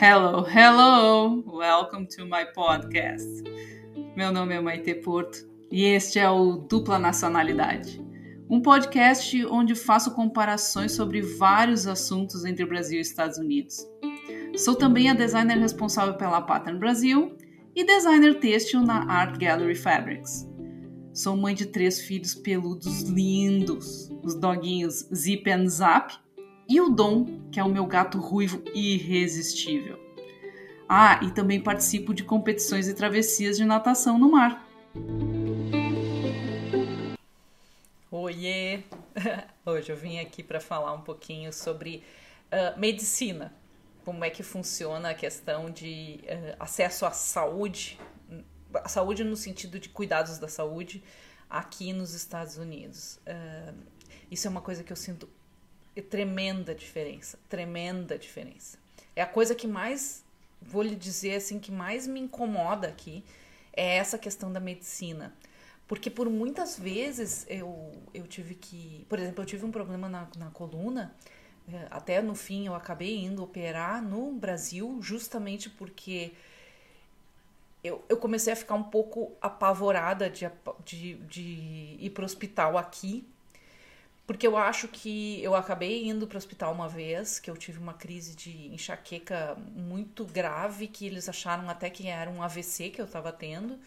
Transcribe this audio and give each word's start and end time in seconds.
Hello, 0.00 0.44
hello! 0.44 1.42
Welcome 1.44 2.06
to 2.16 2.24
my 2.24 2.44
podcast. 2.54 3.42
Meu 4.14 4.30
nome 4.30 4.54
é 4.54 4.60
Maite 4.60 4.94
Porto 4.94 5.38
e 5.72 5.82
este 5.86 6.20
é 6.20 6.30
o 6.30 6.52
Dupla 6.52 7.00
Nacionalidade, 7.00 8.00
um 8.48 8.62
podcast 8.62 9.44
onde 9.46 9.74
faço 9.74 10.14
comparações 10.14 10.92
sobre 10.92 11.20
vários 11.20 11.84
assuntos 11.88 12.44
entre 12.44 12.64
Brasil 12.64 12.98
e 12.98 13.02
Estados 13.02 13.38
Unidos. 13.38 13.84
Sou 14.56 14.76
também 14.76 15.10
a 15.10 15.14
designer 15.14 15.58
responsável 15.58 16.14
pela 16.14 16.42
Pattern 16.42 16.78
Brasil 16.78 17.36
e 17.74 17.84
designer 17.84 18.38
têxtil 18.38 18.82
na 18.82 19.02
Art 19.10 19.36
Gallery 19.36 19.74
Fabrics. 19.74 20.48
Sou 21.12 21.36
mãe 21.36 21.56
de 21.56 21.66
três 21.66 22.00
filhos 22.00 22.36
peludos 22.36 23.02
lindos, 23.02 24.08
os 24.22 24.36
doguinhos 24.36 25.08
Zip 25.12 25.50
and 25.50 25.66
Zap 25.66 26.14
e 26.68 26.80
o 26.80 26.90
Dom, 26.90 27.48
que 27.50 27.58
é 27.58 27.64
o 27.64 27.68
meu 27.68 27.86
gato 27.86 28.18
ruivo 28.20 28.62
irresistível. 28.74 29.98
Ah, 30.86 31.18
e 31.22 31.30
também 31.30 31.60
participo 31.60 32.12
de 32.12 32.22
competições 32.22 32.88
e 32.88 32.94
travessias 32.94 33.56
de 33.56 33.64
natação 33.64 34.18
no 34.18 34.30
mar. 34.30 34.68
Oiê! 38.10 38.82
Hoje 39.64 39.90
eu 39.90 39.96
vim 39.96 40.18
aqui 40.18 40.42
para 40.42 40.60
falar 40.60 40.92
um 40.92 41.00
pouquinho 41.00 41.52
sobre 41.52 42.04
uh, 42.52 42.78
medicina, 42.78 43.54
como 44.04 44.24
é 44.24 44.30
que 44.30 44.42
funciona 44.42 45.10
a 45.10 45.14
questão 45.14 45.70
de 45.70 46.20
uh, 46.24 46.56
acesso 46.60 47.06
à 47.06 47.10
saúde, 47.10 47.98
a 48.74 48.88
saúde 48.88 49.24
no 49.24 49.36
sentido 49.36 49.78
de 49.78 49.88
cuidados 49.88 50.38
da 50.38 50.48
saúde 50.48 51.02
aqui 51.48 51.94
nos 51.94 52.12
Estados 52.12 52.58
Unidos. 52.58 53.20
Uh, 53.26 53.74
isso 54.30 54.46
é 54.46 54.50
uma 54.50 54.60
coisa 54.60 54.84
que 54.84 54.92
eu 54.92 54.96
sinto 54.96 55.28
tremenda 56.02 56.74
diferença, 56.74 57.38
tremenda 57.48 58.18
diferença. 58.18 58.78
É 59.14 59.22
a 59.22 59.26
coisa 59.26 59.54
que 59.54 59.66
mais, 59.66 60.24
vou 60.60 60.82
lhe 60.82 60.94
dizer 60.94 61.36
assim, 61.36 61.58
que 61.58 61.72
mais 61.72 62.06
me 62.06 62.20
incomoda 62.20 62.88
aqui 62.88 63.24
é 63.72 63.96
essa 63.96 64.18
questão 64.18 64.52
da 64.52 64.60
medicina. 64.60 65.34
Porque 65.86 66.10
por 66.10 66.28
muitas 66.28 66.78
vezes 66.78 67.46
eu, 67.48 67.92
eu 68.12 68.26
tive 68.26 68.54
que. 68.54 69.06
Por 69.08 69.18
exemplo, 69.18 69.42
eu 69.42 69.46
tive 69.46 69.64
um 69.64 69.70
problema 69.70 70.08
na, 70.08 70.28
na 70.36 70.50
coluna. 70.50 71.14
Eh, 71.72 71.86
até 71.90 72.20
no 72.20 72.34
fim 72.34 72.66
eu 72.66 72.74
acabei 72.74 73.16
indo 73.24 73.42
operar 73.42 74.02
no 74.02 74.32
Brasil, 74.32 74.98
justamente 75.00 75.70
porque 75.70 76.32
eu, 77.82 78.04
eu 78.08 78.16
comecei 78.16 78.52
a 78.52 78.56
ficar 78.56 78.74
um 78.74 78.82
pouco 78.82 79.32
apavorada 79.40 80.28
de, 80.28 80.50
de, 80.84 81.14
de 81.14 81.96
ir 81.98 82.10
para 82.10 82.22
o 82.22 82.24
hospital 82.26 82.76
aqui, 82.76 83.26
porque 84.28 84.46
eu 84.46 84.58
acho 84.58 84.88
que 84.88 85.42
eu 85.42 85.54
acabei 85.54 86.06
indo 86.06 86.26
para 86.26 86.36
o 86.36 86.38
hospital 86.38 86.74
uma 86.74 86.86
vez, 86.86 87.38
que 87.38 87.50
eu 87.50 87.56
tive 87.56 87.78
uma 87.78 87.94
crise 87.94 88.36
de 88.36 88.68
enxaqueca 88.74 89.56
muito 89.74 90.22
grave, 90.26 90.86
que 90.86 91.06
eles 91.06 91.30
acharam 91.30 91.70
até 91.70 91.88
que 91.88 92.06
era 92.08 92.28
um 92.28 92.42
AVC 92.42 92.90
que 92.90 93.00
eu 93.00 93.06
estava 93.06 93.32
tendo. 93.32 93.78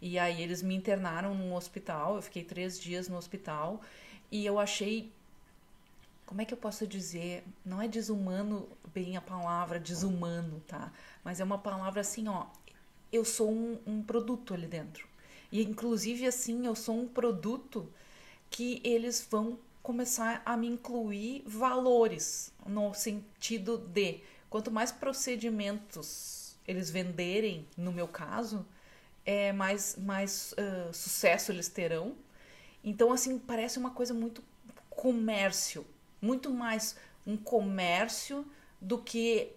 E 0.00 0.18
aí 0.18 0.42
eles 0.42 0.62
me 0.62 0.74
internaram 0.74 1.34
no 1.34 1.54
hospital, 1.54 2.16
eu 2.16 2.22
fiquei 2.22 2.42
três 2.42 2.80
dias 2.80 3.06
no 3.06 3.18
hospital 3.18 3.82
e 4.30 4.46
eu 4.46 4.58
achei. 4.58 5.12
Como 6.24 6.40
é 6.40 6.46
que 6.46 6.54
eu 6.54 6.58
posso 6.58 6.86
dizer? 6.86 7.44
Não 7.62 7.82
é 7.82 7.86
desumano 7.86 8.66
bem 8.94 9.18
a 9.18 9.20
palavra 9.20 9.78
desumano, 9.78 10.62
tá? 10.66 10.90
Mas 11.22 11.38
é 11.38 11.44
uma 11.44 11.58
palavra 11.58 12.00
assim, 12.00 12.28
ó. 12.28 12.46
Eu 13.12 13.26
sou 13.26 13.52
um, 13.52 13.78
um 13.86 14.02
produto 14.02 14.54
ali 14.54 14.66
dentro. 14.66 15.06
E 15.52 15.62
inclusive 15.62 16.26
assim, 16.26 16.64
eu 16.64 16.74
sou 16.74 16.98
um 16.98 17.06
produto 17.06 17.92
que 18.48 18.80
eles 18.84 19.26
vão 19.30 19.58
começar 19.82 20.42
a 20.46 20.56
me 20.56 20.68
incluir 20.68 21.42
valores 21.46 22.52
no 22.64 22.94
sentido 22.94 23.78
de 23.78 24.20
quanto 24.48 24.70
mais 24.70 24.92
procedimentos 24.92 26.56
eles 26.66 26.90
venderem, 26.90 27.66
no 27.76 27.92
meu 27.92 28.06
caso, 28.06 28.64
é 29.24 29.52
mais 29.52 29.96
mais 29.96 30.52
uh, 30.52 30.92
sucesso 30.92 31.50
eles 31.50 31.68
terão. 31.68 32.14
Então 32.84 33.12
assim 33.12 33.38
parece 33.38 33.78
uma 33.78 33.90
coisa 33.90 34.14
muito 34.14 34.42
comércio, 34.90 35.86
muito 36.20 36.50
mais 36.50 36.96
um 37.26 37.36
comércio 37.36 38.46
do 38.80 38.98
que 38.98 39.52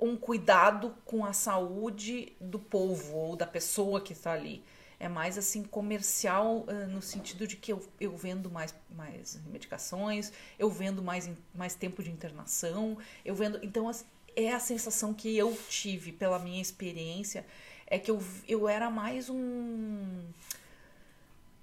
um 0.00 0.16
cuidado 0.16 0.94
com 1.04 1.24
a 1.24 1.32
saúde 1.32 2.32
do 2.40 2.58
povo 2.58 3.16
ou 3.16 3.36
da 3.36 3.46
pessoa 3.46 4.00
que 4.00 4.12
está 4.12 4.32
ali 4.32 4.62
é 4.98 5.08
mais 5.08 5.36
assim 5.36 5.62
comercial 5.62 6.64
uh, 6.68 6.88
no 6.88 7.02
sentido 7.02 7.46
de 7.46 7.56
que 7.56 7.72
eu, 7.72 7.86
eu 8.00 8.16
vendo 8.16 8.50
mais, 8.50 8.74
mais 8.90 9.40
medicações, 9.46 10.32
eu 10.58 10.70
vendo 10.70 11.02
mais, 11.02 11.30
mais 11.54 11.74
tempo 11.74 12.02
de 12.02 12.10
internação, 12.10 12.96
eu 13.24 13.34
vendo. 13.34 13.58
Então 13.62 13.90
é 14.36 14.52
a 14.52 14.58
sensação 14.58 15.12
que 15.14 15.36
eu 15.36 15.56
tive 15.68 16.12
pela 16.12 16.38
minha 16.38 16.60
experiência 16.60 17.44
é 17.86 17.98
que 17.98 18.10
eu, 18.10 18.22
eu 18.48 18.68
era 18.68 18.90
mais 18.90 19.28
um, 19.28 20.22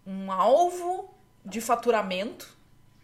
um 0.06 0.31
alvo 0.31 1.13
de 1.44 1.59
faturamento 1.59 2.56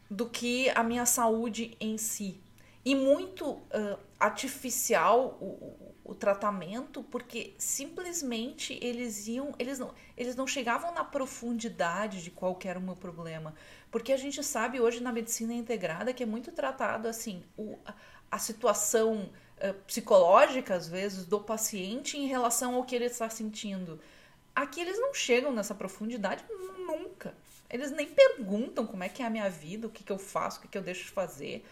do 0.09 0.29
que 0.29 0.69
a 0.69 0.83
minha 0.83 1.05
saúde 1.05 1.75
em 1.79 1.97
si. 1.97 2.39
E 2.85 2.95
muito 2.95 3.49
uh, 3.49 3.99
artificial 4.19 5.37
o, 5.41 5.86
o 6.07 6.15
tratamento 6.15 7.03
porque 7.03 7.53
simplesmente 7.57 8.79
eles 8.81 9.27
iam 9.27 9.53
eles 9.59 9.77
não 9.77 9.93
eles 10.15 10.35
não 10.35 10.47
chegavam 10.47 10.93
na 10.93 11.03
profundidade 11.03 12.23
de 12.23 12.31
qual 12.31 12.57
era 12.63 12.79
o 12.79 12.81
meu 12.81 12.95
problema. 12.95 13.53
Porque 13.91 14.13
a 14.13 14.17
gente 14.17 14.41
sabe 14.41 14.79
hoje 14.79 15.01
na 15.01 15.11
medicina 15.11 15.53
integrada 15.53 16.13
que 16.13 16.23
é 16.23 16.25
muito 16.25 16.51
tratado 16.51 17.07
assim 17.07 17.43
o, 17.57 17.77
a 18.31 18.39
situação 18.39 19.29
uh, 19.57 19.73
psicológica 19.85 20.75
às 20.75 20.87
vezes 20.87 21.25
do 21.25 21.41
paciente 21.41 22.17
em 22.17 22.25
relação 22.25 22.75
ao 22.75 22.85
que 22.85 22.95
ele 22.95 23.05
está 23.05 23.29
sentindo. 23.29 23.99
Aqui 24.55 24.79
eles 24.79 24.97
não 24.97 25.13
chegam 25.13 25.51
nessa 25.51 25.75
profundidade 25.75 26.43
nunca. 26.79 27.35
Eles 27.69 27.91
nem 27.91 28.07
perguntam 28.07 28.87
como 28.87 29.03
é 29.03 29.09
que 29.09 29.21
é 29.21 29.25
a 29.25 29.29
minha 29.29 29.49
vida 29.49 29.87
o 29.87 29.89
que, 29.89 30.03
que 30.05 30.11
eu 30.11 30.17
faço 30.17 30.59
o 30.59 30.61
que, 30.61 30.69
que 30.69 30.77
eu 30.77 30.81
deixo 30.81 31.03
de 31.03 31.11
fazer 31.11 31.65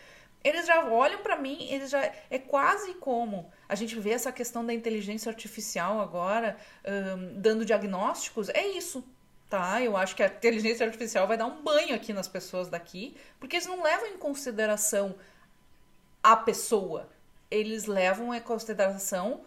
eles 0.46 0.68
já 0.68 0.86
olham 0.86 1.24
para 1.24 1.36
mim, 1.36 1.58
eles 1.72 1.90
já 1.90 2.00
é 2.30 2.38
quase 2.38 2.94
como 2.94 3.52
a 3.68 3.74
gente 3.74 4.00
vê 4.00 4.12
essa 4.12 4.32
questão 4.32 4.64
da 4.64 4.72
inteligência 4.72 5.28
artificial 5.28 6.00
agora 6.00 6.56
um, 6.86 7.42
dando 7.42 7.66
diagnósticos, 7.66 8.50
é 8.50 8.68
isso, 8.68 9.04
tá? 9.50 9.82
Eu 9.82 9.98
acho 9.98 10.16
que 10.16 10.22
a 10.22 10.28
inteligência 10.28 10.86
artificial 10.86 11.28
vai 11.28 11.36
dar 11.36 11.48
um 11.48 11.64
banho 11.64 11.96
aqui 11.96 12.14
nas 12.14 12.28
pessoas 12.28 12.68
daqui, 12.68 13.18
porque 13.40 13.56
eles 13.56 13.66
não 13.66 13.82
levam 13.82 14.06
em 14.10 14.18
consideração 14.18 15.16
a 16.22 16.36
pessoa, 16.36 17.10
eles 17.50 17.86
levam 17.86 18.32
em 18.32 18.40
consideração 18.40 19.42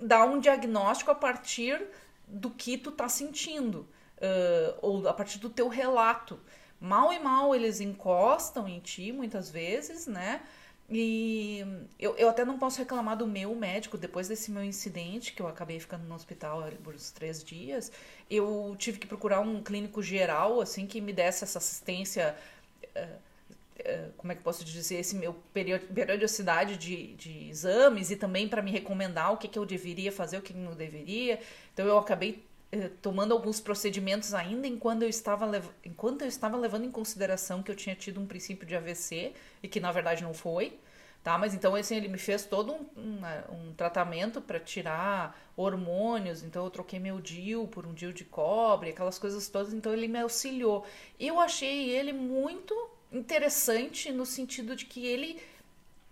dar 0.00 0.24
um 0.24 0.40
diagnóstico 0.40 1.12
a 1.12 1.14
partir 1.14 1.80
do 2.26 2.50
que 2.50 2.76
tu 2.76 2.90
tá 2.90 3.08
sentindo, 3.08 3.86
uh, 4.18 4.78
ou 4.82 5.08
a 5.08 5.12
partir 5.12 5.38
do 5.38 5.48
teu 5.48 5.68
relato 5.68 6.40
mal 6.80 7.12
e 7.12 7.18
mal 7.18 7.54
eles 7.54 7.80
encostam 7.80 8.68
em 8.68 8.80
ti 8.80 9.12
muitas 9.12 9.50
vezes, 9.50 10.06
né? 10.06 10.42
E 10.88 11.64
eu, 11.98 12.14
eu 12.16 12.28
até 12.28 12.44
não 12.44 12.58
posso 12.58 12.78
reclamar 12.78 13.16
do 13.16 13.26
meu 13.26 13.54
médico 13.54 13.96
depois 13.96 14.28
desse 14.28 14.50
meu 14.50 14.62
incidente, 14.62 15.32
que 15.32 15.40
eu 15.40 15.48
acabei 15.48 15.80
ficando 15.80 16.04
no 16.06 16.14
hospital 16.14 16.62
por 16.82 16.94
uns 16.94 17.10
três 17.10 17.42
dias. 17.42 17.90
Eu 18.30 18.76
tive 18.78 18.98
que 18.98 19.06
procurar 19.06 19.40
um 19.40 19.62
clínico 19.62 20.02
geral, 20.02 20.60
assim, 20.60 20.86
que 20.86 21.00
me 21.00 21.12
desse 21.12 21.42
essa 21.44 21.58
assistência. 21.58 22.36
Uh, 22.94 23.16
uh, 23.80 24.12
como 24.18 24.32
é 24.32 24.34
que 24.34 24.42
posso 24.42 24.62
dizer? 24.62 24.96
Esse 24.96 25.16
meu 25.16 25.34
periodicidade 25.54 26.76
de, 26.76 27.14
de 27.14 27.48
exames 27.48 28.10
e 28.10 28.16
também 28.16 28.46
para 28.46 28.60
me 28.60 28.70
recomendar 28.70 29.32
o 29.32 29.38
que, 29.38 29.48
que 29.48 29.58
eu 29.58 29.64
deveria 29.64 30.12
fazer, 30.12 30.36
o 30.36 30.42
que 30.42 30.52
não 30.52 30.74
deveria. 30.74 31.40
Então 31.72 31.86
eu 31.86 31.96
acabei 31.96 32.44
tomando 33.02 33.32
alguns 33.32 33.60
procedimentos 33.60 34.34
ainda 34.34 34.66
enquanto 34.66 35.02
eu 35.02 35.08
estava 35.08 35.50
enquanto 35.84 36.22
eu 36.22 36.28
estava 36.28 36.56
levando 36.56 36.84
em 36.84 36.90
consideração 36.90 37.62
que 37.62 37.70
eu 37.70 37.76
tinha 37.76 37.94
tido 37.94 38.20
um 38.20 38.26
princípio 38.26 38.66
de 38.66 38.74
AVC 38.74 39.32
e 39.62 39.68
que 39.68 39.80
na 39.80 39.92
verdade 39.92 40.22
não 40.22 40.34
foi 40.34 40.78
tá? 41.22 41.38
Mas 41.38 41.54
então 41.54 41.74
assim 41.74 41.96
ele 41.96 42.08
me 42.08 42.18
fez 42.18 42.44
todo 42.44 42.72
um, 42.72 42.86
um, 42.96 43.68
um 43.68 43.74
tratamento 43.74 44.40
para 44.40 44.60
tirar 44.60 45.38
hormônios 45.56 46.42
então 46.42 46.64
eu 46.64 46.70
troquei 46.70 46.98
meu 46.98 47.20
DIU 47.20 47.66
por 47.66 47.86
um 47.86 47.94
DIU 47.94 48.12
de 48.12 48.24
cobre 48.24 48.90
aquelas 48.90 49.18
coisas 49.18 49.48
todas 49.48 49.72
então 49.72 49.92
ele 49.92 50.06
me 50.06 50.20
auxiliou. 50.20 50.86
Eu 51.18 51.40
achei 51.40 51.90
ele 51.90 52.12
muito 52.12 52.74
interessante 53.12 54.10
no 54.10 54.26
sentido 54.26 54.74
de 54.74 54.84
que 54.86 55.06
ele 55.06 55.40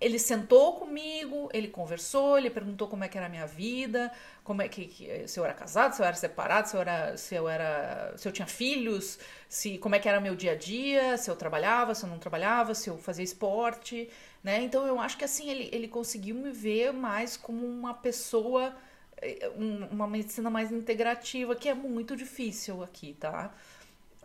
ele 0.03 0.19
sentou 0.19 0.75
comigo, 0.75 1.49
ele 1.53 1.69
conversou, 1.69 2.37
ele 2.37 2.51
perguntou 2.51 2.89
como 2.89 3.05
é 3.05 3.09
que 3.09 3.17
era 3.17 3.27
a 3.27 3.31
minha 3.31 3.47
vida, 3.47 4.13
como 4.43 4.61
é 4.61 4.69
que, 4.69 4.87
que, 4.87 5.29
se 5.29 5.39
eu 5.39 5.45
era 5.45 5.55
casado, 5.55 5.95
se 5.95 6.03
eu 6.03 6.07
era 6.07 6.17
separado, 6.17 6.69
se 6.69 6.77
eu 6.77 6.81
era 6.81 7.17
se 7.17 7.35
eu 7.37 7.49
era 7.49 8.13
se 8.17 8.27
eu 8.27 8.33
tinha 8.33 8.47
filhos, 8.47 9.21
se 9.49 9.79
como 9.79 9.95
é 9.95 10.01
que 10.01 10.09
era 10.09 10.21
meu 10.21 10.35
dia 10.35 10.53
a 10.53 10.55
dia, 10.57 11.17
se 11.17 11.31
eu 11.31 11.37
trabalhava, 11.37 11.95
se 11.95 12.05
eu 12.05 12.09
não 12.11 12.19
trabalhava, 12.19 12.75
se 12.75 12.91
eu 12.91 12.99
fazia 12.99 13.25
esporte, 13.25 14.11
né? 14.43 14.63
Então 14.63 14.87
eu 14.87 14.99
acho 15.01 15.17
que 15.17 15.25
assim 15.25 15.49
ele, 15.49 15.69
ele 15.73 15.87
conseguiu 15.87 16.35
me 16.35 16.51
ver 16.51 16.93
mais 16.93 17.37
como 17.37 17.65
uma 17.65 17.95
pessoa 17.95 18.75
eh, 19.19 19.51
uma 19.91 20.09
medicina 20.09 20.51
mais 20.51 20.73
integrativa, 20.73 21.55
que 21.55 21.69
é 21.69 21.75
muito 21.75 22.17
difícil 22.17 22.83
aqui, 22.83 23.15
tá? 23.21 23.55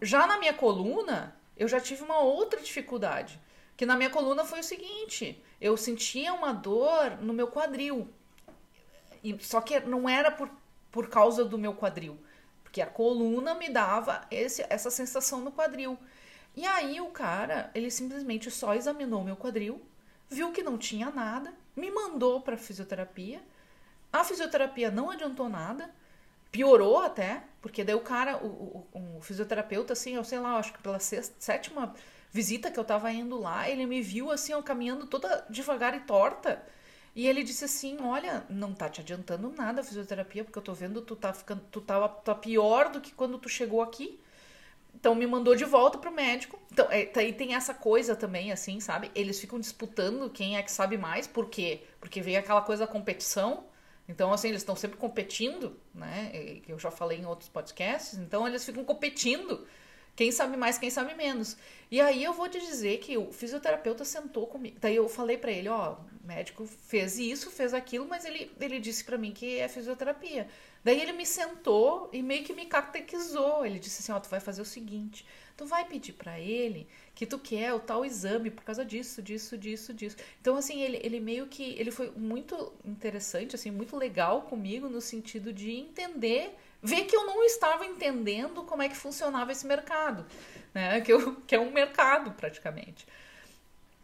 Já 0.01 0.25
na 0.27 0.39
minha 0.39 0.53
coluna, 0.53 1.35
eu 1.55 1.67
já 1.67 1.79
tive 1.79 2.03
uma 2.03 2.19
outra 2.19 2.59
dificuldade 2.61 3.39
que 3.77 3.85
na 3.85 3.95
minha 3.95 4.09
coluna 4.09 4.43
foi 4.43 4.59
o 4.59 4.63
seguinte: 4.63 5.41
eu 5.61 5.77
sentia 5.77 6.33
uma 6.33 6.51
dor 6.51 7.17
no 7.21 7.31
meu 7.31 7.47
quadril. 7.47 8.09
E, 9.23 9.37
só 9.39 9.61
que 9.61 9.79
não 9.81 10.09
era 10.09 10.31
por, 10.31 10.49
por 10.91 11.07
causa 11.09 11.45
do 11.45 11.57
meu 11.57 11.73
quadril, 11.75 12.17
porque 12.63 12.81
a 12.81 12.87
coluna 12.87 13.53
me 13.53 13.69
dava 13.69 14.25
esse, 14.31 14.65
essa 14.69 14.89
sensação 14.89 15.41
no 15.41 15.51
quadril. 15.51 15.97
E 16.55 16.65
aí 16.65 16.99
o 16.99 17.07
cara, 17.07 17.69
ele 17.75 17.91
simplesmente 17.91 18.49
só 18.49 18.73
examinou 18.73 19.23
meu 19.23 19.35
quadril, 19.35 19.79
viu 20.27 20.51
que 20.51 20.63
não 20.63 20.77
tinha 20.77 21.11
nada, 21.11 21.53
me 21.75 21.91
mandou 21.91 22.41
para 22.41 22.57
fisioterapia. 22.57 23.41
A 24.11 24.23
fisioterapia 24.23 24.89
não 24.89 25.11
adiantou 25.11 25.49
nada, 25.49 25.93
piorou 26.51 26.99
até, 26.99 27.43
porque 27.61 27.83
daí 27.83 27.93
o 27.93 28.01
cara, 28.01 28.37
o, 28.37 28.87
o, 28.91 29.17
o 29.17 29.21
fisioterapeuta, 29.21 29.93
assim, 29.93 30.15
eu 30.15 30.23
sei 30.23 30.39
lá, 30.39 30.57
acho 30.57 30.73
que 30.73 30.81
pela 30.81 30.99
sexta, 30.99 31.35
sétima 31.37 31.93
visita 32.31 32.71
que 32.71 32.79
eu 32.79 32.83
tava 32.83 33.11
indo 33.11 33.39
lá, 33.39 33.69
ele 33.69 33.85
me 33.85 34.01
viu 34.01 34.31
assim, 34.31 34.53
ó, 34.53 34.61
caminhando 34.61 35.07
toda 35.07 35.45
devagar 35.49 35.95
e 35.95 36.01
torta. 36.01 36.63
E 37.17 37.27
ele 37.27 37.41
disse 37.41 37.65
assim: 37.65 37.97
Olha, 38.01 38.45
não 38.47 38.75
tá 38.75 38.87
te 38.87 39.01
adiantando 39.01 39.49
nada 39.49 39.81
a 39.81 39.83
fisioterapia, 39.83 40.43
porque 40.43 40.59
eu 40.59 40.63
tô 40.63 40.73
vendo 40.75 41.01
tu 41.01 41.15
tá 41.15 41.33
ficando, 41.33 41.63
tu 41.71 41.81
tá, 41.81 42.07
tá 42.07 42.35
pior 42.35 42.89
do 42.89 43.01
que 43.01 43.11
quando 43.11 43.39
tu 43.39 43.49
chegou 43.49 43.81
aqui. 43.81 44.19
Então 44.93 45.15
me 45.15 45.25
mandou 45.25 45.55
de 45.55 45.65
volta 45.65 45.97
pro 45.97 46.11
médico. 46.11 46.59
Então, 46.71 46.87
é, 46.91 47.11
aí 47.15 47.33
tem 47.33 47.55
essa 47.55 47.73
coisa 47.73 48.15
também, 48.15 48.51
assim, 48.51 48.79
sabe? 48.79 49.11
Eles 49.15 49.39
ficam 49.39 49.59
disputando 49.59 50.29
quem 50.29 50.57
é 50.57 50.61
que 50.63 50.71
sabe 50.71 50.95
mais, 50.95 51.25
por 51.25 51.49
quê? 51.49 51.83
Porque 51.99 52.21
vem 52.21 52.37
aquela 52.37 52.61
coisa 52.61 52.85
da 52.85 52.91
competição. 52.91 53.65
Então, 54.07 54.31
assim, 54.31 54.49
eles 54.49 54.61
estão 54.61 54.75
sempre 54.75 54.97
competindo, 54.97 55.75
né? 55.93 56.31
Eu 56.67 56.77
já 56.77 56.91
falei 56.91 57.19
em 57.19 57.25
outros 57.25 57.49
podcasts. 57.49 58.17
Então, 58.17 58.47
eles 58.47 58.63
ficam 58.63 58.83
competindo. 58.85 59.67
Quem 60.17 60.31
sabe 60.31 60.57
mais, 60.57 60.79
quem 60.79 60.89
sabe 60.89 61.13
menos. 61.13 61.55
E 61.91 62.01
aí 62.01 62.23
eu 62.23 62.33
vou 62.33 62.49
te 62.49 62.59
dizer 62.59 62.97
que 62.97 63.15
o 63.15 63.31
fisioterapeuta 63.31 64.03
sentou 64.03 64.47
comigo. 64.47 64.75
Daí 64.81 64.95
eu 64.95 65.07
falei 65.07 65.37
para 65.37 65.51
ele, 65.51 65.69
ó, 65.69 65.93
o 65.93 66.27
médico 66.27 66.65
fez 66.65 67.19
isso, 67.19 67.51
fez 67.51 67.71
aquilo, 67.71 68.07
mas 68.07 68.25
ele, 68.25 68.51
ele 68.59 68.79
disse 68.79 69.03
para 69.03 69.15
mim 69.15 69.31
que 69.31 69.59
é 69.59 69.67
fisioterapia. 69.67 70.47
Daí 70.83 70.99
ele 70.99 71.11
me 71.11 71.23
sentou 71.23 72.09
e 72.11 72.23
meio 72.23 72.43
que 72.43 72.51
me 72.51 72.65
catequizou. 72.65 73.63
Ele 73.63 73.77
disse 73.77 74.01
assim: 74.01 74.11
Ó, 74.11 74.19
tu 74.19 74.27
vai 74.27 74.39
fazer 74.39 74.61
o 74.61 74.65
seguinte: 74.65 75.23
tu 75.55 75.67
vai 75.67 75.85
pedir 75.85 76.13
para 76.13 76.39
ele 76.39 76.87
que 77.13 77.27
tu 77.27 77.37
quer 77.37 77.73
o 77.73 77.79
tal 77.79 78.03
exame 78.03 78.49
por 78.49 78.63
causa 78.63 78.83
disso, 78.83 79.21
disso, 79.21 79.55
disso, 79.55 79.93
disso. 79.93 80.17
Então, 80.41 80.57
assim, 80.57 80.81
ele, 80.81 80.99
ele 81.03 81.19
meio 81.19 81.45
que. 81.45 81.75
Ele 81.77 81.91
foi 81.91 82.09
muito 82.11 82.73
interessante, 82.83 83.53
assim, 83.53 83.69
muito 83.69 83.95
legal 83.95 84.43
comigo 84.43 84.89
no 84.89 84.99
sentido 84.99 85.53
de 85.53 85.71
entender. 85.71 86.55
Ver 86.81 87.05
que 87.05 87.15
eu 87.15 87.25
não 87.25 87.43
estava 87.43 87.85
entendendo 87.85 88.63
como 88.63 88.81
é 88.81 88.89
que 88.89 88.95
funcionava 88.95 89.51
esse 89.51 89.65
mercado, 89.65 90.25
né? 90.73 91.01
Que, 91.01 91.11
eu, 91.11 91.35
que 91.47 91.55
é 91.55 91.59
um 91.59 91.71
mercado 91.71 92.31
praticamente. 92.31 93.07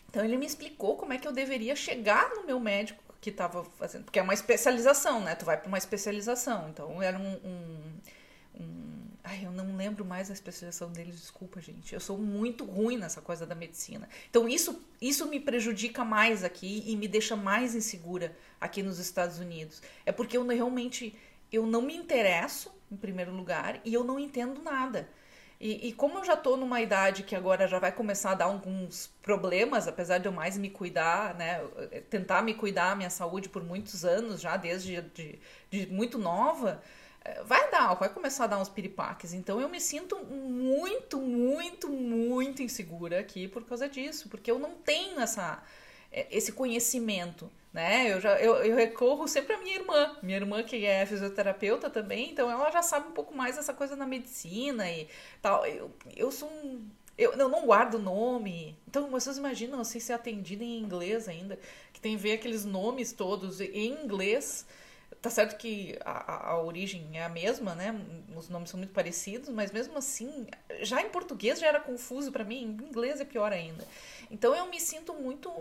Então 0.09 0.23
ele 0.23 0.37
me 0.37 0.45
explicou 0.45 0.95
como 0.95 1.13
é 1.13 1.17
que 1.17 1.27
eu 1.27 1.31
deveria 1.31 1.75
chegar 1.75 2.29
no 2.35 2.45
meu 2.45 2.59
médico 2.59 3.03
que 3.19 3.29
estava 3.29 3.63
fazendo. 3.63 4.03
Porque 4.03 4.19
é 4.19 4.21
uma 4.21 4.33
especialização, 4.33 5.21
né? 5.21 5.33
Tu 5.33 5.45
vai 5.45 5.57
para 5.57 5.67
uma 5.67 5.77
especialização. 5.77 6.69
Então 6.69 7.01
era 7.01 7.17
um, 7.17 7.33
um, 7.43 8.61
um. 8.61 9.07
Ai, 9.23 9.45
eu 9.45 9.51
não 9.51 9.77
lembro 9.77 10.03
mais 10.03 10.29
a 10.29 10.33
especialização 10.33 10.91
deles, 10.91 11.15
desculpa, 11.15 11.61
gente. 11.61 11.93
Eu 11.93 11.99
sou 11.99 12.17
muito 12.17 12.65
ruim 12.65 12.97
nessa 12.97 13.21
coisa 13.21 13.45
da 13.45 13.55
medicina. 13.55 14.09
Então 14.29 14.47
isso, 14.47 14.83
isso 15.01 15.25
me 15.27 15.39
prejudica 15.39 16.03
mais 16.03 16.43
aqui 16.43 16.83
e 16.85 16.95
me 16.97 17.07
deixa 17.07 17.35
mais 17.35 17.73
insegura 17.73 18.35
aqui 18.59 18.83
nos 18.83 18.99
Estados 18.99 19.39
Unidos. 19.39 19.81
É 20.05 20.11
porque 20.11 20.37
eu 20.37 20.45
realmente 20.45 21.17
eu 21.53 21.65
não 21.67 21.81
me 21.81 21.95
interesso, 21.95 22.73
em 22.91 22.97
primeiro 22.97 23.31
lugar, 23.31 23.79
e 23.85 23.93
eu 23.93 24.03
não 24.03 24.19
entendo 24.19 24.61
nada. 24.61 25.07
E, 25.59 25.87
e, 25.87 25.93
como 25.93 26.17
eu 26.17 26.25
já 26.25 26.35
tô 26.35 26.57
numa 26.57 26.81
idade 26.81 27.23
que 27.23 27.35
agora 27.35 27.67
já 27.67 27.79
vai 27.79 27.91
começar 27.91 28.31
a 28.31 28.35
dar 28.35 28.45
alguns 28.45 29.07
problemas, 29.21 29.87
apesar 29.87 30.17
de 30.17 30.25
eu 30.25 30.31
mais 30.31 30.57
me 30.57 30.69
cuidar, 30.69 31.35
né? 31.35 31.61
Tentar 32.09 32.41
me 32.41 32.53
cuidar 32.53 32.91
a 32.91 32.95
minha 32.95 33.09
saúde 33.09 33.47
por 33.47 33.63
muitos 33.63 34.03
anos, 34.03 34.41
já 34.41 34.57
desde 34.57 35.01
de, 35.01 35.39
de 35.69 35.87
muito 35.87 36.17
nova, 36.17 36.83
eh, 37.23 37.43
vai 37.45 37.71
dar, 37.71 37.93
vai 37.93 38.09
começar 38.09 38.43
a 38.43 38.47
dar 38.47 38.59
uns 38.59 38.67
piripaques. 38.67 39.31
Então 39.33 39.61
eu 39.61 39.69
me 39.69 39.79
sinto 39.79 40.17
muito, 40.25 41.19
muito, 41.19 41.87
muito 41.87 42.61
insegura 42.61 43.19
aqui 43.19 43.47
por 43.47 43.63
causa 43.63 43.87
disso, 43.87 44.27
porque 44.29 44.51
eu 44.51 44.59
não 44.59 44.75
tenho 44.75 45.19
essa, 45.21 45.63
eh, 46.11 46.27
esse 46.29 46.51
conhecimento 46.51 47.49
né? 47.73 48.13
Eu, 48.13 48.21
já, 48.21 48.39
eu, 48.39 48.55
eu 48.57 48.75
recorro 48.75 49.27
sempre 49.27 49.53
à 49.53 49.57
minha 49.57 49.75
irmã, 49.75 50.15
minha 50.21 50.37
irmã 50.37 50.63
que 50.63 50.85
é 50.85 51.05
fisioterapeuta 51.05 51.89
também, 51.89 52.29
então 52.29 52.49
ela 52.49 52.69
já 52.69 52.83
sabe 52.83 53.07
um 53.07 53.11
pouco 53.11 53.35
mais 53.35 53.55
dessa 53.55 53.73
coisa 53.73 53.95
na 53.95 54.05
medicina 54.05 54.89
e 54.89 55.07
tal. 55.41 55.65
Eu, 55.65 55.91
eu 56.15 56.31
sou 56.31 56.49
um. 56.49 56.87
Eu, 57.17 57.33
eu 57.33 57.49
não 57.49 57.65
guardo 57.65 57.97
nome. 57.97 58.77
Então, 58.87 59.09
vocês 59.09 59.37
imaginam 59.37 59.79
assim 59.79 59.99
ser 59.99 60.13
atendida 60.13 60.63
em 60.63 60.79
inglês 60.79 61.27
ainda, 61.27 61.59
que 61.91 61.99
tem 61.99 62.15
a 62.15 62.17
ver 62.17 62.33
aqueles 62.33 62.63
nomes 62.63 63.11
todos 63.11 63.59
em 63.59 63.91
inglês. 64.03 64.65
Tá 65.21 65.29
certo 65.29 65.57
que 65.57 65.97
a, 66.03 66.51
a 66.51 66.61
origem 66.61 67.07
é 67.13 67.23
a 67.23 67.29
mesma, 67.29 67.75
né? 67.75 67.95
Os 68.35 68.49
nomes 68.49 68.69
são 68.69 68.77
muito 68.77 68.93
parecidos, 68.93 69.49
mas 69.49 69.71
mesmo 69.71 69.97
assim, 69.97 70.47
já 70.81 71.01
em 71.01 71.09
português 71.09 71.59
já 71.59 71.67
era 71.67 71.79
confuso 71.79 72.31
para 72.31 72.43
mim, 72.43 72.63
em 72.63 72.87
inglês 72.87 73.21
é 73.21 73.25
pior 73.25 73.51
ainda. 73.53 73.87
Então 74.29 74.53
eu 74.53 74.65
me 74.67 74.79
sinto 74.79 75.13
muito 75.13 75.51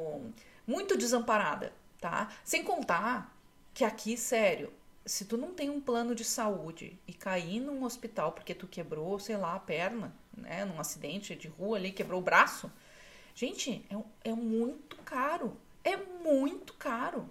muito 0.67 0.97
desamparada 0.97 1.73
tá? 2.03 2.29
Sem 2.45 2.65
contar 2.65 3.33
que 3.73 3.85
aqui, 3.85 4.17
sério, 4.17 4.73
se 5.07 5.25
tu 5.25 5.37
não 5.37 5.55
tem 5.55 5.71
um 5.71 5.81
plano 5.81 6.17
de 6.17 6.25
saúde 6.25 6.99
e 7.07 7.15
cair 7.15 7.61
num 7.61 7.85
hospital 7.85 8.33
porque 8.33 8.55
tu 8.55 8.67
quebrou, 8.67 9.21
sei 9.21 9.37
lá, 9.37 9.55
a 9.55 9.61
perna, 9.61 10.13
né, 10.37 10.65
num 10.65 10.81
acidente 10.81 11.37
de 11.37 11.47
rua 11.47 11.77
ali, 11.77 11.93
quebrou 11.93 12.21
o 12.21 12.25
braço, 12.25 12.71
gente, 13.37 13.87
é, 13.89 14.31
é 14.31 14.35
muito 14.35 14.97
caro. 14.99 15.57
É 15.85 15.97
muito 15.97 16.75
caro. 16.75 17.29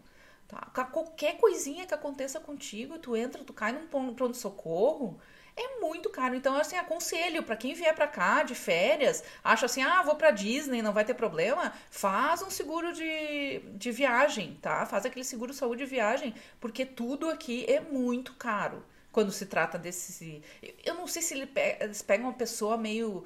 Tá? 0.48 0.86
Qualquer 0.86 1.38
coisinha 1.38 1.86
que 1.86 1.94
aconteça 1.94 2.40
contigo, 2.40 2.98
tu 2.98 3.16
entra, 3.16 3.44
tu 3.44 3.54
cai 3.54 3.74
num 3.74 3.88
pronto-socorro, 4.14 5.20
é 5.56 5.80
muito 5.80 6.10
caro. 6.10 6.36
Então, 6.36 6.56
assim, 6.56 6.76
aconselho 6.78 7.44
para 7.44 7.56
quem 7.56 7.74
vier 7.74 7.94
para 7.94 8.08
cá 8.08 8.44
de 8.44 8.56
férias, 8.56 9.24
acha 9.44 9.66
assim, 9.66 9.82
ah, 9.82 10.02
vou 10.02 10.16
para 10.16 10.32
Disney, 10.32 10.82
não 10.82 10.94
vai 10.94 11.06
ter 11.06 11.14
problema, 11.14 11.74
faz 11.90 12.42
um 12.42 12.50
seguro 12.50 12.94
de, 12.94 13.60
de 13.74 13.92
viagem, 13.92 14.58
tá? 14.62 14.86
Faz 14.86 15.06
aquele 15.06 15.26
seguro 15.26 15.54
saúde 15.54 15.84
de 15.84 15.90
viagem, 15.90 16.34
porque 16.60 16.86
tudo 16.86 17.30
aqui 17.30 17.66
é 17.68 17.80
muito 17.80 18.34
caro 18.34 18.84
quando 19.12 19.32
se 19.32 19.46
trata 19.46 19.78
desse. 19.78 20.42
Eu 20.86 20.96
não 20.96 21.08
sei 21.08 21.22
se 21.22 21.34
eles 21.82 22.02
pegam 22.02 22.28
uma 22.28 22.34
pessoa 22.34 22.78
meio 22.78 23.26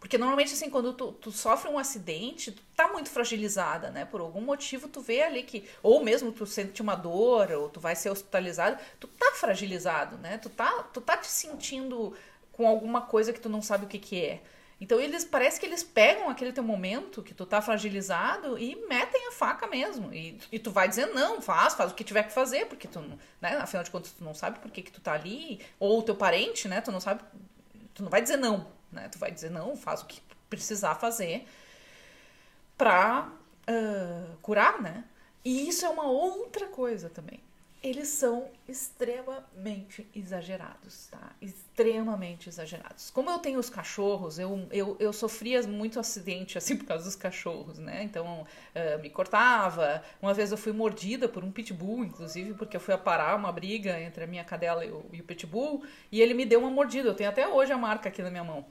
porque 0.00 0.16
normalmente, 0.16 0.54
assim, 0.54 0.70
quando 0.70 0.94
tu, 0.94 1.12
tu, 1.12 1.30
sofre 1.30 1.70
um 1.70 1.78
acidente, 1.78 2.50
tu 2.50 2.62
tá 2.74 2.88
muito 2.88 3.10
fragilizada, 3.10 3.90
né? 3.90 4.06
Por 4.06 4.22
algum 4.22 4.40
motivo 4.40 4.88
tu 4.88 5.02
vê 5.02 5.22
ali 5.22 5.42
que, 5.42 5.68
ou 5.82 6.02
mesmo 6.02 6.32
tu 6.32 6.46
sente 6.46 6.80
uma 6.80 6.94
dor, 6.94 7.52
ou 7.52 7.68
tu 7.68 7.78
vai 7.78 7.94
ser 7.94 8.08
hospitalizado, 8.08 8.78
tu 8.98 9.06
tá 9.06 9.32
fragilizado, 9.34 10.16
né? 10.16 10.38
Tu 10.38 10.48
tá, 10.48 10.84
tu 10.84 11.02
tá 11.02 11.18
te 11.18 11.26
sentindo 11.26 12.14
com 12.50 12.66
alguma 12.66 13.02
coisa 13.02 13.30
que 13.30 13.40
tu 13.40 13.50
não 13.50 13.60
sabe 13.60 13.84
o 13.84 13.88
que 13.88 13.98
que 13.98 14.24
é. 14.24 14.42
Então 14.80 14.98
eles 14.98 15.22
parece 15.22 15.60
que 15.60 15.66
eles 15.66 15.82
pegam 15.82 16.30
aquele 16.30 16.52
teu 16.52 16.64
momento 16.64 17.22
que 17.22 17.34
tu 17.34 17.44
tá 17.44 17.60
fragilizado 17.60 18.58
e 18.58 18.74
metem 18.88 19.28
a 19.28 19.32
faca 19.32 19.66
mesmo. 19.66 20.14
E, 20.14 20.38
e 20.50 20.58
tu 20.58 20.70
vai 20.70 20.88
dizer 20.88 21.08
não, 21.08 21.42
faz, 21.42 21.74
faz 21.74 21.92
o 21.92 21.94
que 21.94 22.02
tiver 22.02 22.22
que 22.22 22.32
fazer, 22.32 22.64
porque 22.64 22.88
tu, 22.88 23.00
né, 23.38 23.58
afinal 23.58 23.84
de 23.84 23.90
contas 23.90 24.12
tu 24.12 24.24
não 24.24 24.32
sabe 24.32 24.60
por 24.60 24.70
que 24.70 24.80
que 24.80 24.90
tu 24.90 25.02
tá 25.02 25.12
ali, 25.12 25.60
ou 25.78 25.98
o 25.98 26.02
teu 26.02 26.14
parente, 26.16 26.66
né, 26.66 26.80
tu 26.80 26.90
não 26.90 27.00
sabe, 27.00 27.22
tu 27.92 28.02
não 28.02 28.08
vai 28.08 28.22
dizer 28.22 28.38
não, 28.38 28.66
né? 28.92 29.08
Tu 29.08 29.18
vai 29.18 29.30
dizer, 29.30 29.50
não, 29.50 29.76
faz 29.76 30.02
o 30.02 30.06
que 30.06 30.20
precisar 30.48 30.94
fazer 30.96 31.46
pra 32.76 33.30
uh, 33.68 34.36
curar, 34.42 34.80
né? 34.80 35.04
E 35.44 35.68
isso 35.68 35.84
é 35.84 35.88
uma 35.88 36.04
outra 36.04 36.66
coisa 36.66 37.08
também. 37.08 37.40
Eles 37.82 38.08
são 38.08 38.46
extremamente 38.68 40.06
exagerados, 40.14 41.08
tá? 41.10 41.32
Extremamente 41.40 42.46
exagerados. 42.46 43.08
Como 43.08 43.30
eu 43.30 43.38
tenho 43.38 43.58
os 43.58 43.70
cachorros, 43.70 44.38
eu, 44.38 44.68
eu, 44.70 44.98
eu 45.00 45.14
sofria 45.14 45.62
muito 45.62 45.98
acidente, 45.98 46.58
assim, 46.58 46.76
por 46.76 46.84
causa 46.84 47.04
dos 47.04 47.16
cachorros, 47.16 47.78
né? 47.78 48.02
Então, 48.02 48.42
uh, 48.42 49.02
me 49.02 49.08
cortava. 49.08 50.04
Uma 50.20 50.34
vez 50.34 50.52
eu 50.52 50.58
fui 50.58 50.72
mordida 50.72 51.26
por 51.26 51.42
um 51.42 51.50
pitbull, 51.50 52.04
inclusive, 52.04 52.52
porque 52.52 52.76
eu 52.76 52.80
fui 52.80 52.92
a 52.92 52.98
parar 52.98 53.34
uma 53.34 53.50
briga 53.50 53.98
entre 53.98 54.24
a 54.24 54.26
minha 54.26 54.44
cadela 54.44 54.84
e 54.84 54.90
o, 54.90 55.06
e 55.10 55.20
o 55.22 55.24
pitbull, 55.24 55.82
e 56.12 56.20
ele 56.20 56.34
me 56.34 56.44
deu 56.44 56.60
uma 56.60 56.70
mordida. 56.70 57.08
Eu 57.08 57.14
tenho 57.14 57.30
até 57.30 57.48
hoje 57.48 57.72
a 57.72 57.78
marca 57.78 58.10
aqui 58.10 58.20
na 58.20 58.30
minha 58.30 58.44
mão. 58.44 58.66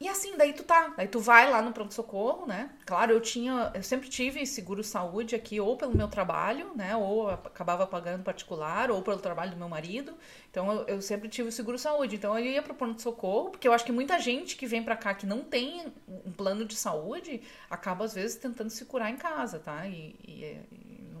E 0.00 0.08
assim, 0.08 0.34
daí 0.34 0.54
tu 0.54 0.64
tá, 0.64 0.94
daí 0.96 1.06
tu 1.06 1.20
vai 1.20 1.50
lá 1.50 1.60
no 1.60 1.72
pronto-socorro, 1.74 2.46
né? 2.46 2.70
Claro, 2.86 3.12
eu 3.12 3.20
tinha, 3.20 3.70
eu 3.74 3.82
sempre 3.82 4.08
tive 4.08 4.46
seguro 4.46 4.82
saúde 4.82 5.34
aqui, 5.36 5.60
ou 5.60 5.76
pelo 5.76 5.94
meu 5.94 6.08
trabalho, 6.08 6.72
né? 6.74 6.96
Ou 6.96 7.28
acabava 7.28 7.86
pagando 7.86 8.24
particular, 8.24 8.90
ou 8.90 9.02
pelo 9.02 9.18
trabalho 9.18 9.50
do 9.50 9.58
meu 9.58 9.68
marido. 9.68 10.14
Então 10.50 10.72
eu, 10.72 10.86
eu 10.86 11.02
sempre 11.02 11.28
tive 11.28 11.52
seguro 11.52 11.78
saúde. 11.78 12.16
Então 12.16 12.38
eu 12.38 12.44
ia 12.46 12.62
pro 12.62 12.74
pronto-socorro, 12.74 13.50
porque 13.50 13.68
eu 13.68 13.74
acho 13.74 13.84
que 13.84 13.92
muita 13.92 14.18
gente 14.18 14.56
que 14.56 14.66
vem 14.66 14.82
para 14.82 14.96
cá 14.96 15.12
que 15.12 15.26
não 15.26 15.44
tem 15.44 15.92
um 16.08 16.32
plano 16.32 16.64
de 16.64 16.76
saúde 16.76 17.42
acaba 17.68 18.06
às 18.06 18.14
vezes 18.14 18.36
tentando 18.36 18.70
se 18.70 18.86
curar 18.86 19.10
em 19.10 19.16
casa, 19.16 19.58
tá? 19.58 19.86
E, 19.86 20.16
e, 20.26 20.44
e 20.72 21.14